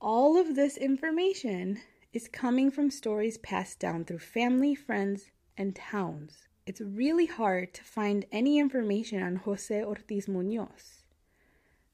all 0.00 0.38
of 0.38 0.54
this 0.54 0.76
information 0.76 1.80
is 2.12 2.28
coming 2.28 2.70
from 2.70 2.90
stories 2.90 3.36
passed 3.38 3.80
down 3.80 4.04
through 4.04 4.20
family, 4.20 4.74
friends, 4.74 5.30
and 5.56 5.74
towns. 5.74 6.46
It's 6.66 6.80
really 6.80 7.26
hard 7.26 7.74
to 7.74 7.82
find 7.82 8.24
any 8.30 8.58
information 8.58 9.22
on 9.22 9.36
Jose 9.36 9.82
Ortiz 9.82 10.28
Munoz. 10.28 11.02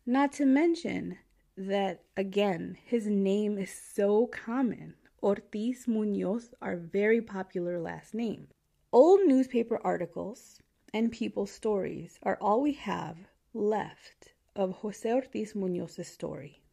Not 0.04 0.32
to 0.34 0.44
mention 0.44 1.18
that, 1.56 2.02
again, 2.16 2.76
his 2.84 3.06
name 3.06 3.56
is 3.56 3.72
so 3.72 4.26
common. 4.26 4.94
Ortiz 5.22 5.88
Munoz 5.88 6.52
are 6.60 6.76
very 6.76 7.22
popular 7.22 7.80
last 7.80 8.12
names. 8.12 8.50
Old 8.92 9.20
newspaper 9.24 9.80
articles 9.82 10.60
and 10.92 11.10
people's 11.10 11.52
stories 11.52 12.18
are 12.22 12.36
all 12.40 12.60
we 12.60 12.72
have 12.72 13.16
left 13.54 14.34
of 14.54 14.72
Jose 14.72 15.10
Ortiz 15.10 15.54
Munoz's 15.54 16.08
story. 16.08 16.63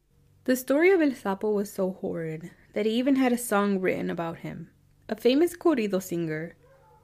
The 0.46 0.56
story 0.56 0.90
of 0.90 1.02
El 1.02 1.12
Sapo 1.12 1.54
was 1.54 1.72
so 1.72 1.92
horrid 2.02 2.50
that 2.74 2.88
he 2.88 2.94
even 2.94 3.18
had 3.18 3.32
a 3.32 3.38
song 3.38 3.80
written 3.80 4.10
about 4.10 4.40
him. 4.40 4.72
A 5.08 5.16
famous 5.16 5.56
corrido 5.56 6.02
singer 6.02 6.56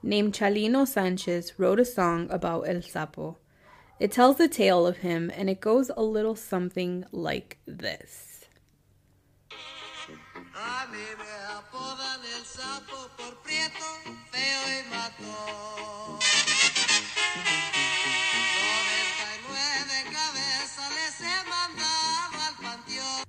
named 0.02 0.34
Chalino 0.34 0.88
Sanchez 0.88 1.54
wrote 1.60 1.80
a 1.80 1.86
song 1.86 2.32
about 2.32 2.68
El 2.68 2.82
Sapo. 2.82 3.36
It 4.00 4.12
tells 4.12 4.38
the 4.38 4.48
tale 4.48 4.88
of 4.88 4.98
him 4.98 5.32
and 5.36 5.52
it 5.52 5.62
goes 5.62 5.92
a 5.96 6.02
little 6.02 6.36
something 6.36 7.06
like 7.12 7.60
this. 7.68 8.46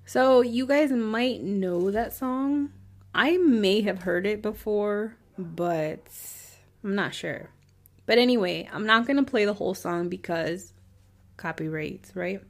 So, 0.09 0.41
you 0.41 0.67
guys 0.67 0.91
might 0.91 1.43
know 1.43 1.91
that 1.91 2.15
song. 2.15 2.73
I 3.15 3.37
may 3.37 3.83
have 3.83 4.05
heard 4.05 4.25
it 4.27 4.41
before, 4.41 5.17
but 5.37 6.09
I'm 6.83 6.95
not 6.95 7.15
sure. 7.15 7.51
But 8.07 8.17
anyway, 8.17 8.71
I'm 8.73 8.87
not 8.87 9.07
going 9.07 9.19
to 9.19 9.31
play 9.31 9.45
the 9.45 9.53
whole 9.53 9.75
song 9.75 10.09
because 10.09 10.73
copyrights, 11.37 12.17
right? 12.17 12.41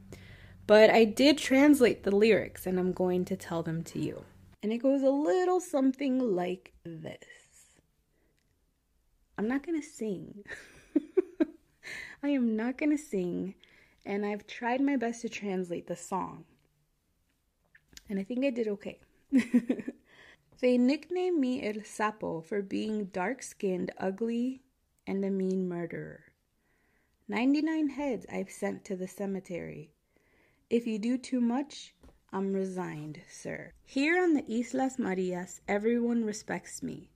But 0.67 0.89
I 0.89 1.03
did 1.03 1.37
translate 1.37 2.03
the 2.03 2.15
lyrics 2.15 2.65
and 2.65 2.79
I'm 2.79 2.93
going 2.93 3.25
to 3.25 3.35
tell 3.35 3.61
them 3.61 3.83
to 3.83 3.99
you. 3.99 4.23
And 4.63 4.71
it 4.71 4.77
goes 4.77 5.01
a 5.01 5.09
little 5.09 5.59
something 5.59 6.33
like 6.33 6.71
this 6.85 7.17
I'm 9.37 9.49
not 9.49 9.65
going 9.65 9.81
to 9.81 9.85
sing. 9.85 10.45
I 12.23 12.29
am 12.29 12.55
not 12.55 12.77
going 12.77 12.95
to 12.95 13.03
sing, 13.03 13.55
and 14.05 14.25
I've 14.25 14.47
tried 14.47 14.79
my 14.79 14.95
best 14.95 15.23
to 15.23 15.29
translate 15.29 15.87
the 15.87 15.97
song 15.97 16.45
and 18.09 18.19
I 18.19 18.23
think 18.23 18.43
I 18.43 18.49
did 18.49 18.67
okay. 18.67 18.99
they 20.61 20.77
nicknamed 20.77 21.39
me 21.39 21.63
El 21.65 21.81
Sapo 21.83 22.43
for 22.43 22.61
being 22.61 23.05
dark 23.05 23.43
skinned, 23.43 23.91
ugly, 23.97 24.63
and 25.05 25.23
a 25.23 25.29
mean 25.29 25.69
murderer. 25.69 26.23
99 27.27 27.89
heads 27.89 28.25
I've 28.31 28.49
sent 28.49 28.83
to 28.85 28.95
the 28.95 29.07
cemetery. 29.07 29.91
If 30.69 30.87
you 30.87 30.97
do 30.97 31.17
too 31.17 31.39
much, 31.39 31.93
I'm 32.33 32.53
resigned, 32.53 33.21
sir. 33.29 33.73
Here 33.85 34.21
on 34.21 34.33
the 34.33 34.45
Islas 34.51 34.97
Marias, 34.97 35.61
everyone 35.67 36.25
respects 36.25 36.81
me. 36.81 37.11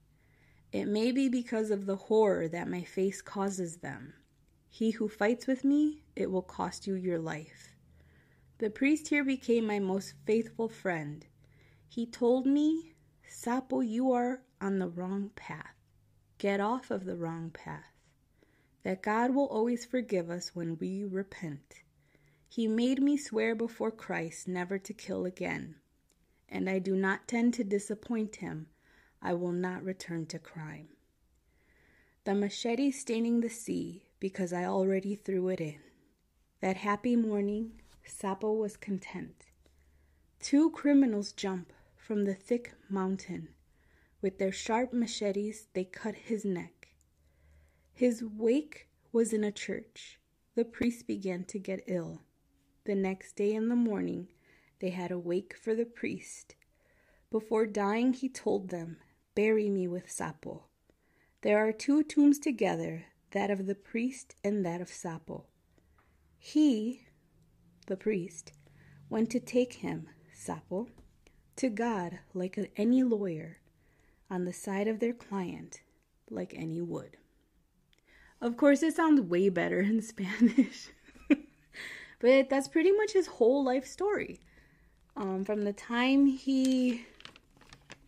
It 0.72 0.86
may 0.86 1.12
be 1.12 1.28
because 1.28 1.70
of 1.70 1.86
the 1.86 1.96
horror 1.96 2.48
that 2.48 2.68
my 2.68 2.82
face 2.82 3.22
causes 3.22 3.76
them. 3.76 4.14
He 4.68 4.90
who 4.92 5.08
fights 5.08 5.46
with 5.46 5.64
me, 5.64 6.04
it 6.16 6.30
will 6.30 6.42
cost 6.42 6.86
you 6.86 6.94
your 6.94 7.18
life. 7.18 7.73
The 8.58 8.70
priest 8.70 9.08
here 9.08 9.24
became 9.24 9.66
my 9.66 9.80
most 9.80 10.14
faithful 10.24 10.68
friend. 10.68 11.26
He 11.88 12.06
told 12.06 12.46
me, 12.46 12.94
Sapo, 13.28 13.80
you 13.80 14.12
are 14.12 14.42
on 14.60 14.78
the 14.78 14.88
wrong 14.88 15.30
path. 15.34 15.74
Get 16.38 16.60
off 16.60 16.90
of 16.90 17.04
the 17.04 17.16
wrong 17.16 17.50
path. 17.50 17.92
That 18.82 19.02
God 19.02 19.34
will 19.34 19.46
always 19.46 19.84
forgive 19.84 20.30
us 20.30 20.54
when 20.54 20.76
we 20.78 21.04
repent. 21.04 21.82
He 22.48 22.68
made 22.68 23.02
me 23.02 23.16
swear 23.16 23.54
before 23.54 23.90
Christ 23.90 24.46
never 24.46 24.78
to 24.78 24.92
kill 24.92 25.24
again. 25.24 25.76
And 26.48 26.70
I 26.70 26.78
do 26.78 26.94
not 26.94 27.26
tend 27.26 27.54
to 27.54 27.64
disappoint 27.64 28.36
him. 28.36 28.68
I 29.20 29.32
will 29.34 29.52
not 29.52 29.82
return 29.82 30.26
to 30.26 30.38
crime. 30.38 30.88
The 32.24 32.34
machete 32.34 32.92
staining 32.92 33.40
the 33.40 33.48
sea 33.50 34.06
because 34.20 34.52
I 34.52 34.64
already 34.64 35.16
threw 35.16 35.48
it 35.48 35.60
in. 35.60 35.80
That 36.60 36.76
happy 36.76 37.16
morning, 37.16 37.80
Sapo 38.06 38.52
was 38.56 38.76
content. 38.76 39.46
Two 40.40 40.70
criminals 40.70 41.32
jump 41.32 41.72
from 41.96 42.24
the 42.24 42.34
thick 42.34 42.74
mountain. 42.88 43.48
With 44.20 44.38
their 44.38 44.52
sharp 44.52 44.92
machetes, 44.92 45.68
they 45.72 45.84
cut 45.84 46.14
his 46.14 46.44
neck. 46.44 46.88
His 47.92 48.22
wake 48.22 48.88
was 49.12 49.32
in 49.32 49.44
a 49.44 49.52
church. 49.52 50.18
The 50.54 50.64
priest 50.64 51.06
began 51.06 51.44
to 51.44 51.58
get 51.58 51.84
ill. 51.86 52.20
The 52.84 52.94
next 52.94 53.36
day 53.36 53.54
in 53.54 53.68
the 53.68 53.76
morning, 53.76 54.28
they 54.80 54.90
had 54.90 55.10
a 55.10 55.18
wake 55.18 55.56
for 55.56 55.74
the 55.74 55.86
priest. 55.86 56.56
Before 57.30 57.66
dying, 57.66 58.12
he 58.12 58.28
told 58.28 58.68
them, 58.68 58.98
Bury 59.34 59.70
me 59.70 59.88
with 59.88 60.08
Sapo. 60.08 60.64
There 61.40 61.58
are 61.58 61.72
two 61.72 62.02
tombs 62.02 62.38
together, 62.38 63.06
that 63.30 63.50
of 63.50 63.66
the 63.66 63.74
priest 63.74 64.34
and 64.44 64.64
that 64.64 64.80
of 64.80 64.88
Sapo. 64.88 65.44
He, 66.38 67.03
the 67.86 67.96
priest, 67.96 68.52
went 69.08 69.30
to 69.30 69.40
take 69.40 69.74
him, 69.74 70.08
Sapo, 70.34 70.88
to 71.56 71.68
God 71.68 72.18
like 72.32 72.58
any 72.76 73.02
lawyer, 73.02 73.58
on 74.30 74.44
the 74.44 74.52
side 74.52 74.88
of 74.88 75.00
their 75.00 75.12
client 75.12 75.80
like 76.30 76.54
any 76.56 76.80
would. 76.80 77.16
Of 78.40 78.56
course, 78.56 78.82
it 78.82 78.96
sounds 78.96 79.20
way 79.20 79.48
better 79.48 79.80
in 79.80 80.02
Spanish, 80.12 80.88
but 82.20 82.50
that's 82.50 82.68
pretty 82.68 82.92
much 82.92 83.12
his 83.12 83.26
whole 83.26 83.64
life 83.64 83.86
story. 83.86 84.40
Um, 85.16 85.44
from 85.44 85.62
the 85.62 85.72
time 85.72 86.26
he 86.26 87.06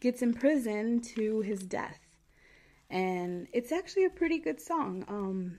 gets 0.00 0.22
in 0.22 0.34
prison 0.34 1.00
to 1.00 1.40
his 1.40 1.60
death. 1.60 2.00
And 2.90 3.48
it's 3.52 3.72
actually 3.72 4.04
a 4.04 4.10
pretty 4.10 4.38
good 4.38 4.60
song. 4.60 5.04
Um, 5.08 5.58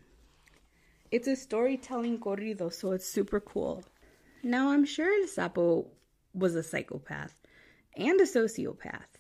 it's 1.12 1.28
a 1.28 1.36
storytelling 1.36 2.20
corrido, 2.20 2.72
so 2.72 2.92
it's 2.92 3.08
super 3.08 3.40
cool. 3.40 3.84
Now, 4.48 4.70
I'm 4.70 4.86
sure 4.86 5.28
Sapo 5.28 5.88
was 6.34 6.56
a 6.56 6.64
psychopath 6.64 7.42
and 7.98 8.18
a 8.22 8.24
sociopath. 8.24 9.20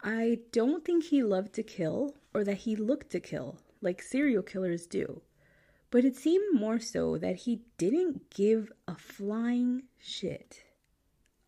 I 0.00 0.38
don't 0.52 0.84
think 0.84 1.02
he 1.02 1.24
loved 1.24 1.52
to 1.54 1.64
kill 1.64 2.14
or 2.32 2.44
that 2.44 2.58
he 2.58 2.76
looked 2.76 3.10
to 3.10 3.18
kill 3.18 3.58
like 3.80 4.00
serial 4.00 4.44
killers 4.44 4.86
do. 4.86 5.20
But 5.90 6.04
it 6.04 6.14
seemed 6.14 6.60
more 6.60 6.78
so 6.78 7.18
that 7.18 7.38
he 7.38 7.62
didn't 7.76 8.30
give 8.30 8.70
a 8.86 8.94
flying 8.94 9.82
shit 9.98 10.62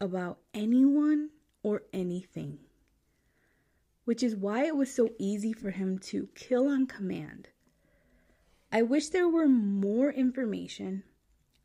about 0.00 0.40
anyone 0.52 1.30
or 1.62 1.82
anything, 1.92 2.58
which 4.06 4.24
is 4.24 4.34
why 4.34 4.66
it 4.66 4.74
was 4.74 4.92
so 4.92 5.10
easy 5.20 5.52
for 5.52 5.70
him 5.70 6.00
to 6.10 6.30
kill 6.34 6.66
on 6.66 6.88
command. 6.88 7.50
I 8.72 8.82
wish 8.82 9.10
there 9.10 9.28
were 9.28 9.46
more 9.46 10.10
information, 10.10 11.04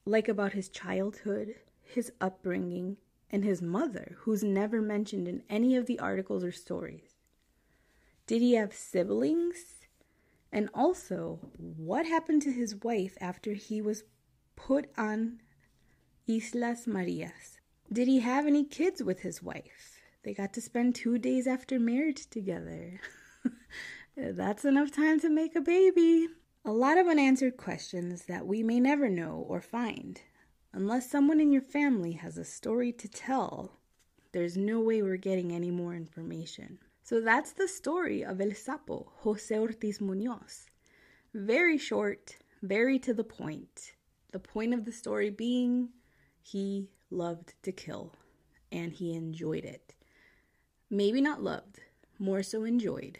like 0.05 0.27
about 0.27 0.53
his 0.53 0.69
childhood, 0.69 1.55
his 1.81 2.11
upbringing, 2.19 2.97
and 3.29 3.43
his 3.43 3.61
mother, 3.61 4.17
who's 4.21 4.43
never 4.43 4.81
mentioned 4.81 5.27
in 5.27 5.43
any 5.49 5.75
of 5.75 5.85
the 5.85 5.99
articles 5.99 6.43
or 6.43 6.51
stories. 6.51 7.15
Did 8.27 8.41
he 8.41 8.53
have 8.53 8.73
siblings? 8.73 9.85
And 10.51 10.69
also, 10.73 11.39
what 11.57 12.05
happened 12.05 12.43
to 12.43 12.51
his 12.51 12.75
wife 12.83 13.17
after 13.19 13.53
he 13.53 13.81
was 13.81 14.03
put 14.55 14.89
on 14.97 15.41
Islas 16.29 16.85
Marias? 16.85 17.59
Did 17.91 18.07
he 18.07 18.19
have 18.19 18.45
any 18.45 18.63
kids 18.63 19.01
with 19.01 19.21
his 19.21 19.41
wife? 19.41 19.99
They 20.23 20.33
got 20.33 20.53
to 20.53 20.61
spend 20.61 20.95
two 20.95 21.17
days 21.17 21.47
after 21.47 21.79
marriage 21.79 22.29
together. 22.29 23.01
That's 24.15 24.63
enough 24.63 24.91
time 24.91 25.19
to 25.21 25.29
make 25.29 25.55
a 25.55 25.61
baby. 25.61 26.27
A 26.65 26.71
lot 26.71 26.97
of 26.97 27.07
unanswered 27.07 27.57
questions 27.57 28.23
that 28.27 28.47
we 28.47 28.63
may 28.63 28.79
never 28.79 29.09
know 29.09 29.45
or 29.49 29.59
find. 29.59 30.21
Unless 30.71 31.11
someone 31.11 31.41
in 31.41 31.51
your 31.51 31.61
family 31.61 32.13
has 32.13 32.37
a 32.37 32.45
story 32.45 32.93
to 32.93 33.09
tell, 33.09 33.79
there's 34.31 34.55
no 34.55 34.79
way 34.79 35.01
we're 35.01 35.17
getting 35.17 35.51
any 35.51 35.71
more 35.71 35.93
information. 35.93 36.79
So 37.03 37.19
that's 37.19 37.51
the 37.51 37.67
story 37.67 38.23
of 38.23 38.39
El 38.39 38.51
Sapo, 38.51 39.07
Jose 39.23 39.53
Ortiz 39.53 39.99
Munoz. 39.99 40.67
Very 41.33 41.77
short, 41.77 42.37
very 42.61 42.97
to 42.99 43.13
the 43.13 43.25
point. 43.25 43.91
The 44.31 44.39
point 44.39 44.73
of 44.73 44.85
the 44.85 44.93
story 44.93 45.29
being 45.29 45.89
he 46.41 46.87
loved 47.11 47.55
to 47.63 47.73
kill 47.73 48.13
and 48.71 48.93
he 48.93 49.13
enjoyed 49.13 49.65
it. 49.65 49.95
Maybe 50.89 51.19
not 51.19 51.43
loved, 51.43 51.79
more 52.19 52.41
so 52.41 52.63
enjoyed. 52.63 53.19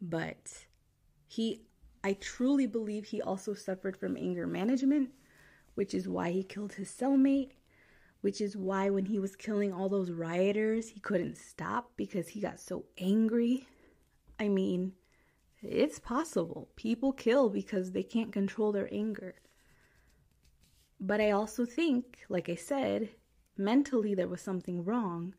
But 0.00 0.64
he, 1.28 1.60
I 2.02 2.14
truly 2.14 2.66
believe 2.66 3.06
he 3.06 3.20
also 3.20 3.54
suffered 3.54 3.96
from 3.96 4.16
anger 4.16 4.46
management, 4.46 5.10
which 5.74 5.94
is 5.94 6.08
why 6.08 6.30
he 6.30 6.42
killed 6.42 6.74
his 6.74 6.90
cellmate 6.90 7.52
which 8.20 8.40
is 8.40 8.56
why 8.56 8.90
when 8.90 9.06
he 9.06 9.18
was 9.18 9.36
killing 9.36 9.72
all 9.72 9.88
those 9.88 10.10
rioters, 10.10 10.88
he 10.88 11.00
couldn't 11.00 11.38
stop 11.38 11.92
because 11.96 12.28
he 12.28 12.40
got 12.40 12.60
so 12.60 12.84
angry. 12.98 13.66
I 14.38 14.48
mean, 14.48 14.92
it's 15.62 15.98
possible. 15.98 16.68
People 16.76 17.12
kill 17.12 17.48
because 17.48 17.92
they 17.92 18.02
can't 18.02 18.32
control 18.32 18.72
their 18.72 18.92
anger. 18.92 19.34
But 21.00 21.20
I 21.20 21.30
also 21.30 21.64
think, 21.64 22.18
like 22.28 22.50
I 22.50 22.54
said, 22.54 23.08
mentally 23.56 24.14
there 24.14 24.28
was 24.28 24.42
something 24.42 24.84
wrong 24.84 25.34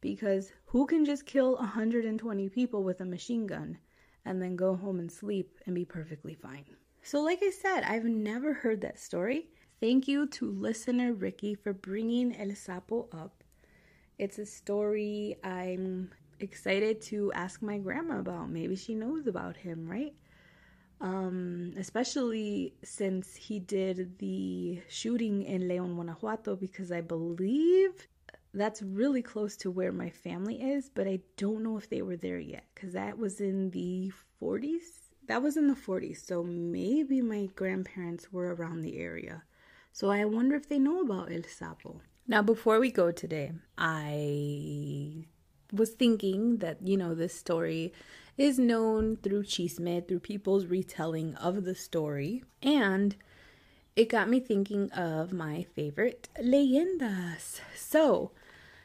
because 0.00 0.52
who 0.66 0.86
can 0.86 1.04
just 1.04 1.26
kill 1.26 1.56
120 1.56 2.48
people 2.48 2.84
with 2.84 3.00
a 3.00 3.04
machine 3.04 3.46
gun 3.46 3.78
and 4.24 4.40
then 4.40 4.56
go 4.56 4.76
home 4.76 4.98
and 4.98 5.10
sleep 5.10 5.58
and 5.66 5.74
be 5.74 5.84
perfectly 5.84 6.34
fine? 6.34 6.64
So, 7.02 7.20
like 7.22 7.40
I 7.42 7.50
said, 7.50 7.82
I've 7.84 8.04
never 8.04 8.52
heard 8.52 8.80
that 8.82 8.98
story. 8.98 9.48
Thank 9.80 10.06
you 10.06 10.26
to 10.26 10.50
listener 10.50 11.14
Ricky 11.14 11.54
for 11.54 11.72
bringing 11.72 12.36
El 12.36 12.48
Sapo 12.48 13.08
up. 13.12 13.42
It's 14.18 14.38
a 14.38 14.44
story 14.44 15.36
I'm 15.42 16.10
excited 16.40 17.00
to 17.02 17.32
ask 17.32 17.62
my 17.62 17.78
grandma 17.78 18.18
about. 18.18 18.50
Maybe 18.50 18.76
she 18.76 18.94
knows 18.94 19.26
about 19.26 19.56
him, 19.56 19.88
right? 19.88 20.14
Um, 21.00 21.72
especially 21.78 22.74
since 22.84 23.34
he 23.34 23.58
did 23.58 24.18
the 24.18 24.82
shooting 24.88 25.44
in 25.44 25.66
Leon, 25.66 25.94
Guanajuato, 25.94 26.56
because 26.56 26.92
I 26.92 27.00
believe 27.00 28.06
that's 28.52 28.82
really 28.82 29.22
close 29.22 29.56
to 29.58 29.70
where 29.70 29.92
my 29.92 30.10
family 30.10 30.60
is, 30.60 30.90
but 30.92 31.06
I 31.06 31.20
don't 31.36 31.62
know 31.62 31.76
if 31.76 31.88
they 31.88 32.02
were 32.02 32.16
there 32.16 32.38
yet 32.38 32.64
because 32.74 32.92
that 32.92 33.18
was 33.18 33.40
in 33.40 33.70
the 33.70 34.12
40s. 34.42 35.10
That 35.28 35.42
was 35.42 35.56
in 35.56 35.68
the 35.68 35.74
40s, 35.74 36.26
so 36.26 36.42
maybe 36.42 37.22
my 37.22 37.46
grandparents 37.54 38.32
were 38.32 38.54
around 38.54 38.80
the 38.80 38.98
area. 38.98 39.44
So 39.92 40.10
I 40.10 40.24
wonder 40.24 40.56
if 40.56 40.68
they 40.68 40.78
know 40.78 41.00
about 41.00 41.30
El 41.30 41.42
Sapo. 41.42 42.00
Now, 42.26 42.42
before 42.42 42.80
we 42.80 42.90
go 42.90 43.10
today, 43.10 43.52
I 43.78 45.26
was 45.72 45.90
thinking 45.90 46.58
that, 46.58 46.78
you 46.86 46.96
know, 46.96 47.14
this 47.14 47.34
story 47.34 47.92
is 48.36 48.58
known 48.58 49.16
through 49.16 49.44
chisme, 49.44 50.06
through 50.06 50.20
people's 50.20 50.66
retelling 50.66 51.34
of 51.36 51.64
the 51.64 51.74
story. 51.74 52.42
And 52.62 53.16
it 53.96 54.08
got 54.08 54.28
me 54.28 54.40
thinking 54.40 54.90
of 54.92 55.32
my 55.32 55.66
favorite 55.74 56.28
leyendas. 56.40 57.60
So, 57.76 58.32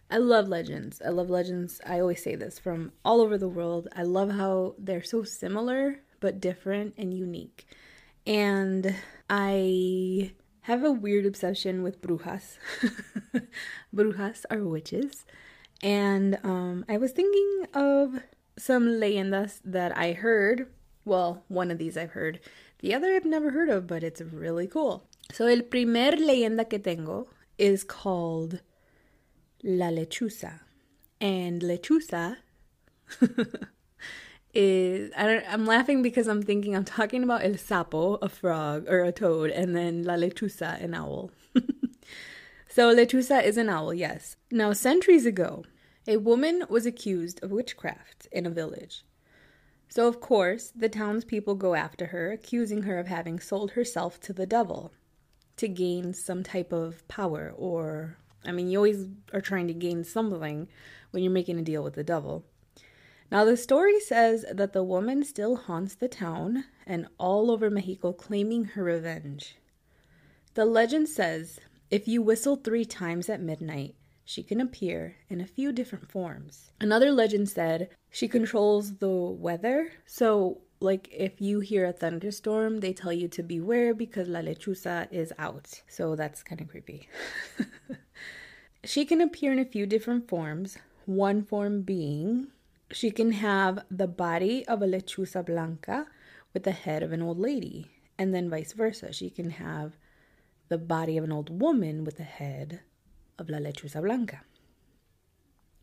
I 0.10 0.18
love 0.18 0.48
legends. 0.48 1.02
I 1.04 1.10
love 1.10 1.30
legends. 1.30 1.82
I 1.86 2.00
always 2.00 2.22
say 2.22 2.36
this 2.36 2.60
from 2.60 2.92
all 3.04 3.22
over 3.22 3.38
the 3.38 3.48
world. 3.48 3.88
I 3.96 4.04
love 4.04 4.32
how 4.32 4.76
they're 4.78 5.04
so 5.04 5.24
similar 5.24 6.02
but 6.20 6.40
different 6.40 6.94
and 6.98 7.14
unique. 7.14 7.68
And 8.26 8.96
I 9.30 10.32
have 10.62 10.84
a 10.84 10.92
weird 10.92 11.26
obsession 11.26 11.84
with 11.84 12.02
brujas. 12.02 12.58
brujas 13.96 14.46
are 14.50 14.64
witches. 14.64 15.26
And 15.84 16.40
um, 16.44 16.86
I 16.88 16.98
was 16.98 17.12
thinking 17.12 17.68
of 17.74 18.22
some 18.58 18.88
leyendas 18.88 19.60
that 19.66 19.96
I 19.98 20.14
heard. 20.14 20.68
Well, 21.04 21.44
one 21.48 21.70
of 21.72 21.78
these 21.78 21.98
I've 21.98 22.12
heard. 22.12 22.40
The 22.80 22.94
other 22.94 23.14
I've 23.16 23.26
never 23.26 23.52
heard 23.52 23.70
of, 23.70 23.88
but 23.88 24.04
it's 24.04 24.22
really 24.22 24.68
cool. 24.68 25.08
So, 25.32 25.48
el 25.48 25.62
primer 25.62 26.12
leyenda 26.12 26.70
que 26.70 26.80
tengo 26.80 27.28
is 27.58 27.84
called 27.84 28.62
La 29.66 29.88
Lechuza. 29.88 30.60
And 31.20 31.62
Lechuza 31.62 32.38
is 34.54 35.12
I 35.18 35.24
don't, 35.24 35.44
I'm 35.50 35.66
laughing 35.66 36.04
because 36.04 36.28
I'm 36.28 36.44
thinking 36.44 36.76
I'm 36.76 36.86
talking 36.86 37.24
about 37.24 37.44
el 37.44 37.54
sapo, 37.54 38.20
a 38.22 38.30
frog 38.30 38.88
or 38.88 39.04
a 39.04 39.12
toad, 39.12 39.50
and 39.50 39.76
then 39.76 40.04
la 40.04 40.14
lechuza, 40.14 40.82
an 40.84 40.94
owl. 40.94 41.32
so 42.70 42.96
lechuza 42.96 43.44
is 43.44 43.58
an 43.58 43.70
owl, 43.70 43.92
yes. 43.92 44.38
Now, 44.52 44.72
centuries 44.74 45.26
ago, 45.26 45.66
a 46.08 46.18
woman 46.18 46.64
was 46.70 46.86
accused 46.86 47.44
of 47.44 47.52
witchcraft 47.52 48.28
in 48.32 48.46
a 48.46 48.52
village. 48.52 49.04
So, 49.90 50.08
of 50.08 50.20
course, 50.20 50.72
the 50.76 50.90
townspeople 50.90 51.56
go 51.56 51.74
after 51.74 52.08
her, 52.08 52.32
accusing 52.32 52.84
her 52.84 53.00
of 53.00 53.08
having 53.08 53.40
sold 53.40 53.72
herself 53.72 54.20
to 54.22 54.34
the 54.34 54.46
devil 54.46 54.94
to 55.58 55.68
gain 55.68 56.14
some 56.14 56.44
type 56.44 56.72
of 56.72 57.08
power, 57.08 57.54
or, 57.58 58.18
I 58.46 58.52
mean, 58.52 58.70
you 58.70 58.80
always 58.80 59.08
are 59.34 59.42
trying 59.42 59.68
to 59.68 59.74
gain 59.74 60.04
something 60.04 60.68
when 61.12 61.24
you're 61.24 61.32
making 61.32 61.60
a 61.60 61.64
deal 61.64 61.84
with 61.84 61.96
the 61.96 62.04
devil. 62.04 62.46
Now, 63.32 63.44
the 63.44 63.58
story 63.58 64.00
says 64.00 64.46
that 64.52 64.74
the 64.74 64.84
woman 64.84 65.24
still 65.24 65.56
haunts 65.56 65.96
the 65.96 66.08
town 66.08 66.66
and 66.86 67.08
all 67.18 67.50
over 67.50 67.70
Mexico 67.70 68.14
claiming 68.14 68.66
her 68.66 68.84
revenge. 68.84 69.56
The 70.54 70.66
legend 70.66 71.10
says 71.10 71.60
if 71.90 72.08
you 72.08 72.22
whistle 72.22 72.56
three 72.56 72.86
times 72.86 73.30
at 73.30 73.42
midnight, 73.42 73.96
she 74.24 74.42
can 74.42 74.60
appear 74.60 75.18
in 75.30 75.40
a 75.40 75.46
few 75.46 75.72
different 75.72 76.12
forms. 76.12 76.72
Another 76.80 77.12
legend 77.12 77.50
said 77.50 77.90
she 78.10 78.28
controls 78.28 78.98
the 78.98 79.10
weather. 79.10 79.92
So, 80.06 80.62
like 80.80 81.08
if 81.12 81.42
you 81.42 81.60
hear 81.60 81.86
a 81.86 81.94
thunderstorm, 81.94 82.80
they 82.80 82.94
tell 82.94 83.14
you 83.14 83.28
to 83.30 83.44
beware 83.44 83.94
because 83.94 84.28
La 84.28 84.40
Lechuza 84.40 85.08
is 85.12 85.32
out. 85.38 85.82
So, 85.88 86.16
that's 86.16 86.42
kind 86.42 86.62
of 86.62 86.70
creepy. 86.70 87.08
she 88.86 89.06
can 89.06 89.22
appear 89.22 89.52
in 89.52 89.60
a 89.60 89.66
few 89.66 89.86
different 89.86 90.28
forms, 90.28 90.78
one 91.06 91.44
form 91.44 91.82
being 91.82 92.48
she 92.92 93.12
can 93.12 93.32
have 93.34 93.84
the 93.90 94.08
body 94.08 94.66
of 94.68 94.82
a 94.82 94.86
lechuza 94.88 95.46
blanca 95.46 96.08
with 96.54 96.64
the 96.64 96.72
head 96.72 97.04
of 97.04 97.12
an 97.12 97.22
old 97.22 97.40
lady, 97.40 97.88
and 98.18 98.34
then 98.34 98.50
vice 98.50 98.74
versa. 98.74 99.12
She 99.12 99.30
can 99.30 99.52
have 99.52 99.98
the 100.70 100.78
body 100.78 101.18
of 101.18 101.24
an 101.24 101.32
old 101.32 101.62
woman 101.62 102.04
with 102.04 102.18
the 102.18 102.24
head 102.24 102.82
of 103.38 103.50
la 103.50 103.58
lechuza 103.58 104.02
blanca. 104.02 104.42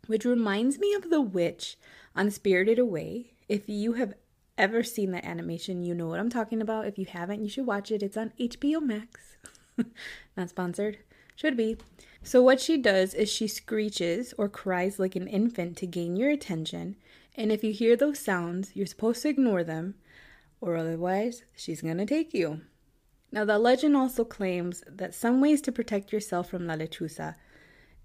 Which 0.07 0.25
reminds 0.25 0.79
me 0.79 0.95
of 0.95 1.11
the 1.11 1.21
witch 1.21 1.77
on 2.17 2.31
Spirited 2.31 2.79
Away. 2.79 3.33
If 3.49 3.69
you 3.69 3.95
have 3.95 4.15
ever 4.57 4.83
seen 4.83 5.11
that 5.13 5.25
animation, 5.25 5.83
you 5.83 5.95
know 5.95 6.07
what 6.09 6.19
I'm 6.21 6.31
talking 6.31 6.61
about. 6.61 6.87
If 6.87 6.99
you 6.99 7.07
haven't, 7.07 7.43
you 7.43 7.49
should 7.49 7.67
watch 7.67 7.91
it. 7.91 8.03
It's 8.03 8.17
on 8.17 8.33
HBO 8.39 8.81
Max. 8.83 9.37
Not 10.37 10.51
sponsored. 10.51 10.99
Should 11.37 11.57
be. 11.57 11.77
So, 12.25 12.41
what 12.41 12.61
she 12.61 12.77
does 12.77 13.15
is 13.15 13.29
she 13.29 13.49
screeches 13.49 14.33
or 14.39 14.49
cries 14.49 14.99
like 14.99 15.17
an 15.17 15.27
infant 15.27 15.77
to 15.79 15.87
gain 15.87 16.17
your 16.17 16.31
attention. 16.31 16.97
And 17.35 17.51
if 17.51 17.65
you 17.65 17.73
hear 17.73 17.97
those 17.97 18.19
sounds, 18.21 18.71
you're 18.75 18.87
supposed 18.87 19.23
to 19.23 19.29
ignore 19.29 19.65
them, 19.65 19.97
or 20.61 20.77
otherwise, 20.77 21.43
she's 21.57 21.83
gonna 21.83 22.07
take 22.07 22.33
you. 22.33 22.61
Now, 23.33 23.45
the 23.45 23.59
legend 23.59 23.97
also 23.97 24.25
claims 24.25 24.85
that 24.87 25.15
some 25.15 25.41
ways 25.41 25.61
to 25.63 25.73
protect 25.73 26.13
yourself 26.13 26.51
from 26.51 26.67
La 26.67 26.75
Lechuza 26.75 27.35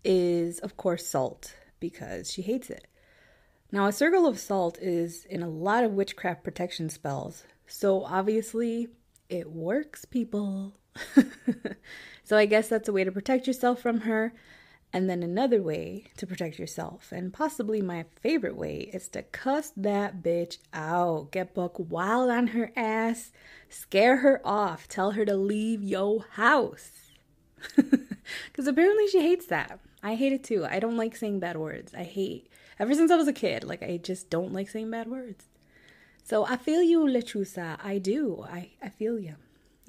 is, 0.04 0.60
of 0.60 0.78
course, 0.78 1.06
salt, 1.06 1.54
because 1.80 2.32
she 2.32 2.42
hates 2.42 2.70
it. 2.70 2.88
Now, 3.72 3.88
a 3.88 3.92
circle 3.92 4.26
of 4.26 4.40
salt 4.40 4.80
is 4.82 5.26
in 5.26 5.44
a 5.44 5.50
lot 5.50 5.84
of 5.84 5.92
witchcraft 5.92 6.44
protection 6.44 6.90
spells, 6.90 7.44
so 7.68 8.04
obviously, 8.06 8.88
it 9.30 9.52
works, 9.52 10.06
people. 10.06 10.74
so 12.28 12.36
I 12.36 12.46
guess 12.46 12.68
that's 12.68 12.90
a 12.90 12.92
way 12.92 13.06
to 13.06 13.12
protect 13.12 13.48
yourself 13.48 13.80
from 13.80 14.02
her. 14.02 14.34
And 14.92 15.10
then 15.10 15.24
another 15.24 15.62
way 15.62 16.08
to 16.18 16.28
protect 16.28 16.60
yourself, 16.60 17.12
and 17.12 17.34
possibly 17.34 17.82
my 17.82 18.06
favorite 18.22 18.58
way, 18.58 18.90
is 18.94 19.08
to 19.10 19.22
cuss 19.22 19.72
that 19.78 20.22
bitch 20.22 20.58
out. 20.74 21.32
Get 21.32 21.54
buck 21.54 21.74
wild 21.78 22.30
on 22.30 22.48
her 22.48 22.72
ass, 22.76 23.32
scare 23.70 24.18
her 24.18 24.42
off, 24.46 24.90
tell 24.90 25.12
her 25.12 25.24
to 25.24 25.38
leave 25.38 25.82
yo 25.82 26.20
house. 26.32 26.92
Because 28.52 28.68
apparently 28.68 29.08
she 29.08 29.22
hates 29.22 29.46
that. 29.46 29.80
I 30.04 30.16
hate 30.16 30.34
it 30.34 30.44
too. 30.44 30.66
I 30.66 30.80
don't 30.80 30.98
like 30.98 31.16
saying 31.16 31.40
bad 31.40 31.56
words. 31.56 31.94
I 31.94 32.04
hate, 32.04 32.52
ever 32.78 32.94
since 32.94 33.10
I 33.10 33.16
was 33.16 33.30
a 33.30 33.34
kid, 33.34 33.64
like 33.64 33.82
I 33.82 33.96
just 33.96 34.30
don't 34.30 34.52
like 34.52 34.70
saying 34.70 34.92
bad 34.92 35.08
words. 35.08 35.46
So 36.26 36.46
I 36.46 36.58
feel 36.58 36.84
you, 36.84 37.06
Lechuza. 37.06 37.78
I 37.82 38.00
do. 38.00 38.46
I, 38.50 38.72
I 38.84 38.90
feel 38.90 39.18
you. 39.18 39.36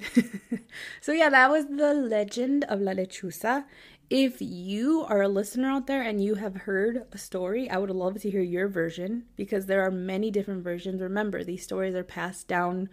so 1.00 1.12
yeah, 1.12 1.30
that 1.30 1.50
was 1.50 1.66
the 1.66 1.94
legend 1.94 2.64
of 2.64 2.80
La 2.80 2.92
Lechuza. 2.92 3.64
If 4.10 4.40
you 4.40 5.04
are 5.06 5.22
a 5.22 5.28
listener 5.28 5.68
out 5.68 5.86
there 5.86 6.02
and 6.02 6.22
you 6.22 6.36
have 6.36 6.56
heard 6.56 7.04
a 7.12 7.18
story, 7.18 7.68
I 7.68 7.76
would 7.76 7.90
love 7.90 8.20
to 8.22 8.30
hear 8.30 8.40
your 8.40 8.68
version 8.68 9.24
because 9.36 9.66
there 9.66 9.84
are 9.84 9.90
many 9.90 10.30
different 10.30 10.64
versions. 10.64 11.02
Remember, 11.02 11.44
these 11.44 11.62
stories 11.62 11.94
are 11.94 12.04
passed 12.04 12.48
down 12.48 12.88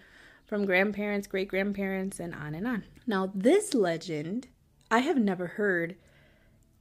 from 0.45 0.65
grandparents, 0.65 1.27
great 1.27 1.47
grandparents, 1.47 2.19
and 2.19 2.33
on 2.35 2.53
and 2.53 2.67
on. 2.67 2.83
Now, 3.07 3.31
this 3.33 3.73
legend 3.73 4.47
I 4.91 4.99
have 4.99 5.17
never 5.17 5.47
heard, 5.47 5.95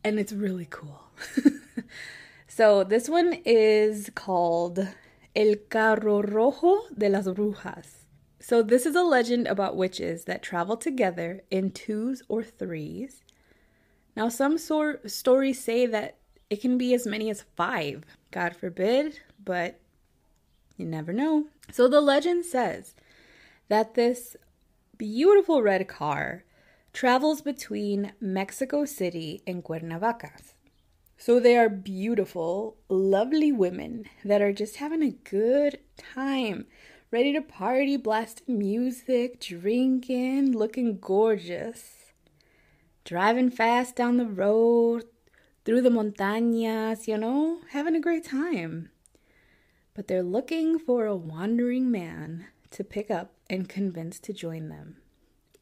and 0.02 0.18
it's 0.18 0.32
really 0.32 0.66
cool. 0.68 1.02
so, 2.48 2.84
this 2.84 3.08
one 3.08 3.40
is 3.44 4.10
called 4.14 4.88
El 5.34 5.54
Carro 5.70 6.22
Rojo 6.22 6.82
de 6.96 7.08
las 7.08 7.26
Brujas. 7.26 8.03
So, 8.44 8.62
this 8.62 8.84
is 8.84 8.94
a 8.94 9.02
legend 9.02 9.46
about 9.46 9.76
witches 9.76 10.24
that 10.26 10.42
travel 10.42 10.76
together 10.76 11.42
in 11.50 11.70
twos 11.70 12.22
or 12.28 12.42
threes 12.42 13.22
now, 14.16 14.28
some 14.28 14.58
sor- 14.58 15.00
stories 15.06 15.62
say 15.62 15.86
that 15.86 16.16
it 16.48 16.60
can 16.60 16.78
be 16.78 16.94
as 16.94 17.06
many 17.06 17.30
as 17.30 17.44
five. 17.56 18.04
God 18.30 18.54
forbid, 18.54 19.20
but 19.42 19.80
you 20.76 20.86
never 20.86 21.12
know. 21.12 21.46
So 21.72 21.88
the 21.88 22.00
legend 22.00 22.44
says 22.44 22.94
that 23.68 23.94
this 23.94 24.36
beautiful 24.96 25.62
red 25.62 25.88
car 25.88 26.44
travels 26.92 27.42
between 27.42 28.12
Mexico 28.20 28.84
City 28.84 29.42
and 29.46 29.64
Cuernavaca. 29.64 30.30
So 31.16 31.40
they 31.40 31.56
are 31.56 31.68
beautiful, 31.68 32.76
lovely 32.88 33.50
women 33.50 34.04
that 34.24 34.42
are 34.42 34.52
just 34.52 34.76
having 34.76 35.02
a 35.02 35.10
good 35.10 35.78
time, 35.96 36.66
ready 37.14 37.32
to 37.32 37.40
party, 37.40 37.96
blasting 37.96 38.58
music, 38.58 39.38
drinking, 39.38 40.50
looking 40.50 40.98
gorgeous 40.98 42.12
driving 43.04 43.50
fast 43.50 43.94
down 43.94 44.16
the 44.16 44.26
road, 44.26 45.04
through 45.64 45.80
the 45.80 45.90
montañas, 45.90 47.06
you 47.06 47.16
know, 47.16 47.60
having 47.70 47.94
a 47.94 48.00
great 48.00 48.24
time. 48.24 48.90
But 49.94 50.08
they're 50.08 50.24
looking 50.24 50.76
for 50.76 51.06
a 51.06 51.14
wandering 51.14 51.88
man 51.88 52.46
to 52.72 52.82
pick 52.82 53.12
up 53.12 53.34
and 53.48 53.68
convince 53.68 54.18
to 54.18 54.32
join 54.32 54.68
them, 54.68 54.96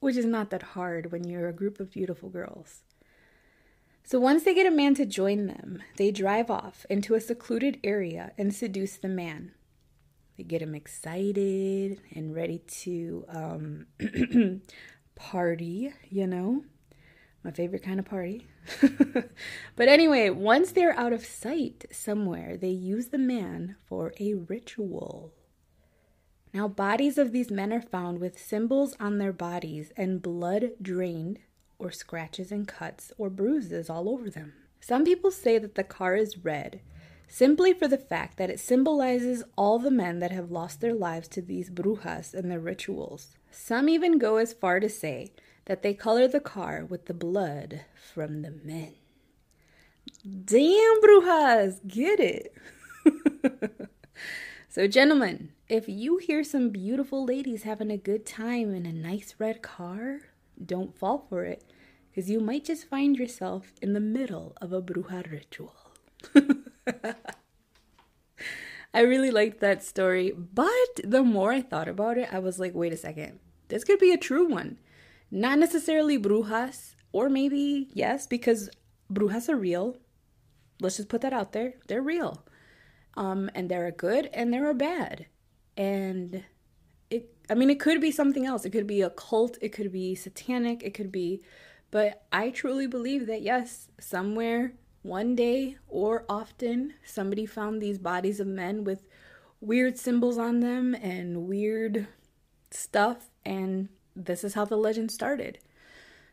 which 0.01 0.17
is 0.17 0.25
not 0.25 0.49
that 0.51 0.63
hard 0.63 1.13
when 1.13 1.25
you're 1.25 1.51
a 1.51 1.53
group 1.53 1.79
of 1.79 1.93
beautiful 1.93 2.31
girls. 2.31 2.81
So 4.05 4.19
once 4.19 4.45
they 4.45 4.55
get 4.55 4.67
a 4.67 4.71
man 4.71 4.95
to 4.95 5.05
join 5.05 5.49
them, 5.49 5.83
they 5.99 6.13
drive 6.13 6.51
off 6.51 6.87
into 6.89 7.15
a 7.15 7.21
secluded 7.21 7.79
area 7.85 8.33
and 8.39 8.55
seduce 8.55 8.97
the 8.97 9.09
man. 9.09 9.53
They 10.37 10.45
get 10.45 10.61
them 10.61 10.75
excited 10.75 12.01
and 12.15 12.35
ready 12.35 12.59
to 12.59 13.25
um, 13.29 13.87
party, 15.15 15.93
you 16.09 16.27
know 16.27 16.65
my 17.45 17.51
favorite 17.51 17.83
kind 17.83 17.99
of 17.99 18.07
party. 18.07 18.47
but 19.77 19.89
anyway, 19.89 20.31
once 20.31 20.73
they're 20.73 20.99
out 20.99 21.13
of 21.13 21.25
sight 21.25 21.85
somewhere, 21.91 22.57
they 22.57 22.69
use 22.69 23.09
the 23.09 23.19
man 23.19 23.77
for 23.85 24.15
a 24.21 24.35
ritual. 24.35 25.33
Now, 26.55 26.69
bodies 26.69 27.19
of 27.19 27.33
these 27.33 27.51
men 27.51 27.73
are 27.73 27.83
found 27.83 28.21
with 28.21 28.39
symbols 28.39 28.95
on 29.01 29.19
their 29.19 29.33
bodies 29.33 29.91
and 29.97 30.23
blood 30.23 30.73
drained, 30.81 31.41
or 31.79 31.91
scratches 31.91 32.53
and 32.53 32.69
cuts 32.69 33.11
or 33.19 33.29
bruises 33.31 33.91
all 33.91 34.09
over 34.09 34.31
them. 34.31 34.53
Some 34.81 35.05
people 35.05 35.31
say 35.31 35.59
that 35.59 35.75
the 35.75 35.83
car 35.83 36.15
is 36.15 36.39
red 36.39 36.81
simply 37.33 37.73
for 37.73 37.89
the 37.89 37.97
fact 37.97 38.37
that 38.37 38.51
it 38.51 38.61
symbolizes 38.61 39.43
all 39.57 39.79
the 39.79 39.91
men 39.91 40.19
that 40.19 40.31
have 40.31 40.51
lost 40.51 40.83
their 40.83 40.93
lives 40.93 41.27
to 41.27 41.41
these 41.41 41.71
brujas 41.71 42.35
and 42.35 42.51
their 42.51 42.61
rituals. 42.61 43.37
Some 43.51 43.89
even 43.89 44.19
go 44.19 44.37
as 44.37 44.53
far 44.53 44.81
to 44.81 44.89
say 44.91 45.33
that 45.65 45.83
they 45.83 45.95
color 45.95 46.29
the 46.29 46.41
car 46.41 46.85
with 46.85 47.07
the 47.07 47.15
blood 47.15 47.87
from 47.95 48.43
the 48.43 48.51
men. 48.51 48.93
Damn, 50.45 51.01
brujas, 51.01 51.79
get 51.89 52.21
it. 52.21 52.55
so, 54.69 54.87
gentlemen, 54.87 55.53
if 55.71 55.89
you 55.89 56.19
hear 56.19 56.45
some 56.45 56.69
beautiful 56.69 57.25
ladies 57.25 57.63
having 57.63 57.91
a 57.91 57.97
good 57.97 58.27
time 58.27 58.75
in 58.75 58.85
a 58.85 58.93
nice 58.93 59.37
red 59.39 59.63
car, 59.63 60.21
don't 60.63 60.99
fall 60.99 61.25
for 61.31 61.45
it, 61.45 61.65
because 62.11 62.29
you 62.29 62.41
might 62.41 62.67
just 62.67 62.91
find 62.91 63.17
yourself 63.17 63.73
in 63.81 63.95
the 63.95 64.01
middle 64.01 64.53
of 64.61 64.71
a 64.71 64.83
bruja 64.83 65.33
ritual. 65.33 65.75
I 68.95 69.01
really 69.01 69.31
liked 69.31 69.61
that 69.61 69.83
story, 69.83 70.33
but 70.33 70.71
the 71.03 71.23
more 71.23 71.53
I 71.53 71.63
thought 71.63 71.89
about 71.89 72.19
it, 72.19 72.29
I 72.33 72.39
was 72.39 72.59
like, 72.59 72.75
wait 72.75 72.93
a 72.93 72.97
second, 72.97 73.39
this 73.69 73.85
could 73.85 73.99
be 73.99 74.13
a 74.13 74.19
true 74.19 74.47
one. 74.49 74.79
Not 75.31 75.59
necessarily 75.59 76.19
brujas, 76.19 76.95
or 77.13 77.31
maybe 77.31 77.89
yes, 77.95 78.27
because 78.27 78.69
brujas 79.11 79.49
are 79.49 79.57
real. 79.57 79.97
Let's 80.81 80.97
just 80.97 81.09
put 81.09 81.23
that 81.23 81.33
out 81.33 81.53
there. 81.53 81.75
They're 81.89 82.03
real. 82.03 82.45
Um, 83.17 83.51
and 83.55 83.71
there 83.71 83.87
are 83.87 83.91
good 83.91 84.29
and 84.35 84.53
there 84.53 84.69
are 84.69 84.75
bad. 84.75 85.27
And 85.77 86.45
it 87.09 87.35
I 87.49 87.55
mean 87.55 87.71
it 87.71 87.81
could 87.81 88.01
be 88.01 88.11
something 88.11 88.45
else. 88.45 88.65
It 88.65 88.71
could 88.71 88.87
be 88.87 89.01
a 89.01 89.11
cult, 89.11 89.57
it 89.63 89.71
could 89.71 89.93
be 89.93 90.15
satanic, 90.15 90.83
it 90.83 90.93
could 90.93 91.13
be 91.13 91.43
but 91.93 92.25
I 92.33 92.51
truly 92.51 92.87
believe 92.89 93.27
that 93.27 93.43
yes, 93.43 93.89
somewhere 94.01 94.73
one 95.03 95.35
day 95.35 95.77
or 95.89 96.25
often 96.29 96.95
somebody 97.05 97.45
found 97.45 97.81
these 97.81 97.99
bodies 97.99 98.41
of 98.41 98.47
men 98.47 98.85
with 98.85 99.07
weird 99.61 99.99
symbols 99.99 100.39
on 100.39 100.61
them 100.61 100.95
and 100.95 101.47
weird 101.49 102.07
stuff 102.71 103.31
and 103.45 103.89
this 104.15 104.45
is 104.45 104.55
how 104.55 104.65
the 104.65 104.77
legend 104.77 105.11
started. 105.11 105.59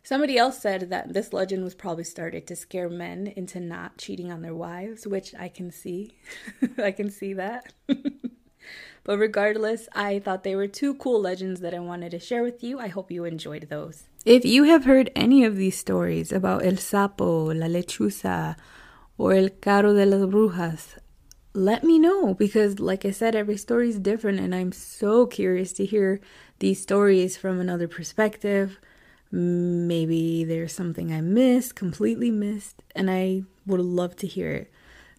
Somebody 0.03 0.37
else 0.37 0.59
said 0.59 0.89
that 0.89 1.13
this 1.13 1.33
legend 1.33 1.63
was 1.63 1.75
probably 1.75 2.03
started 2.03 2.47
to 2.47 2.55
scare 2.55 2.89
men 2.89 3.27
into 3.35 3.59
not 3.59 3.97
cheating 3.97 4.31
on 4.31 4.41
their 4.41 4.55
wives, 4.55 5.05
which 5.05 5.35
I 5.35 5.49
can 5.49 5.71
see. 5.71 6.15
I 6.77 6.91
can 6.91 7.09
see 7.09 7.33
that. 7.33 7.73
but 9.03 9.17
regardless, 9.17 9.87
I 9.93 10.19
thought 10.19 10.43
they 10.43 10.55
were 10.55 10.67
two 10.67 10.95
cool 10.95 11.21
legends 11.21 11.59
that 11.61 11.73
I 11.73 11.79
wanted 11.79 12.11
to 12.11 12.19
share 12.19 12.43
with 12.43 12.63
you. 12.63 12.79
I 12.79 12.87
hope 12.87 13.11
you 13.11 13.25
enjoyed 13.25 13.67
those. 13.69 14.08
If 14.25 14.43
you 14.43 14.63
have 14.63 14.83
heard 14.83 15.09
any 15.15 15.45
of 15.45 15.55
these 15.55 15.77
stories 15.77 16.33
about 16.33 16.65
El 16.65 16.73
Sapo, 16.73 17.57
La 17.57 17.67
Lechuza, 17.67 18.57
or 19.17 19.31
El 19.33 19.49
Carro 19.61 19.93
de 19.93 20.05
las 20.05 20.27
Brujas, 20.29 20.97
let 21.53 21.85
me 21.85 21.97
know 21.97 22.33
because, 22.33 22.81
like 22.81 23.05
I 23.05 23.11
said, 23.11 23.33
every 23.33 23.55
story 23.55 23.87
is 23.87 23.97
different, 23.97 24.41
and 24.41 24.53
I'm 24.53 24.73
so 24.73 25.25
curious 25.25 25.71
to 25.73 25.85
hear 25.85 26.19
these 26.59 26.81
stories 26.81 27.37
from 27.37 27.61
another 27.61 27.87
perspective. 27.87 28.77
Maybe 29.31 30.43
there's 30.43 30.73
something 30.73 31.13
I 31.13 31.21
missed, 31.21 31.75
completely 31.75 32.29
missed, 32.29 32.83
and 32.93 33.09
I 33.09 33.43
would 33.65 33.79
love 33.79 34.17
to 34.17 34.27
hear 34.27 34.51
it. 34.51 34.71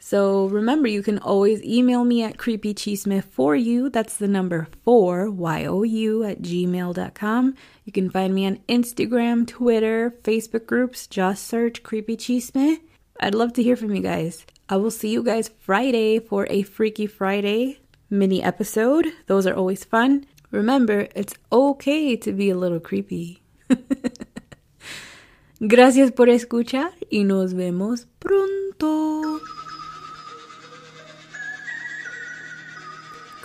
So 0.03 0.47
remember, 0.47 0.89
you 0.89 1.03
can 1.03 1.19
always 1.19 1.63
email 1.63 2.05
me 2.05 2.23
at 2.23 2.39
creepychisme 2.39 3.23
for 3.23 3.55
you. 3.55 3.91
That's 3.91 4.17
the 4.17 4.27
number 4.27 4.67
four, 4.83 5.31
Y-O-U, 5.31 6.25
at 6.25 6.41
gmail.com. 6.41 7.55
You 7.85 7.93
can 7.93 8.11
find 8.11 8.35
me 8.35 8.47
on 8.47 8.61
Instagram, 8.69 9.47
Twitter, 9.47 10.11
Facebook 10.23 10.67
groups. 10.67 11.07
Just 11.07 11.47
search 11.47 11.83
Creepy 11.83 12.17
Chisme. 12.17 12.79
I'd 13.21 13.35
love 13.35 13.53
to 13.53 13.63
hear 13.63 13.77
from 13.77 13.95
you 13.95 14.03
guys. 14.03 14.47
I 14.71 14.77
will 14.77 14.91
see 14.91 15.11
you 15.11 15.23
guys 15.23 15.51
Friday 15.59 16.19
for 16.19 16.47
a 16.49 16.63
Freaky 16.63 17.07
Friday 17.07 17.81
mini 18.09 18.43
episode. 18.43 19.07
Those 19.27 19.47
are 19.47 19.55
always 19.55 19.85
fun. 19.85 20.25
Remember, 20.51 21.09
it's 21.15 21.35
okay 21.53 22.17
to 22.17 22.33
be 22.33 22.49
a 22.51 22.57
little 22.57 22.81
creepy. 22.81 23.43
Gracias 25.61 26.11
por 26.11 26.29
escuchar 26.29 26.93
y 27.11 27.25
nos 27.25 27.53
vemos 27.53 28.07
pronto. 28.19 29.60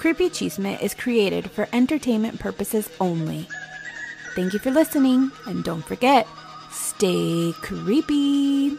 Creepy 0.05 0.29
Chisme 0.29 0.79
is 0.83 0.93
created 0.93 1.49
for 1.49 1.67
entertainment 1.73 2.39
purposes 2.39 2.87
only. 2.99 3.47
Thank 4.35 4.53
you 4.53 4.59
for 4.59 4.69
listening, 4.69 5.31
and 5.47 5.63
don't 5.63 5.83
forget, 5.83 6.27
stay 6.69 7.51
creepy. 7.63 8.77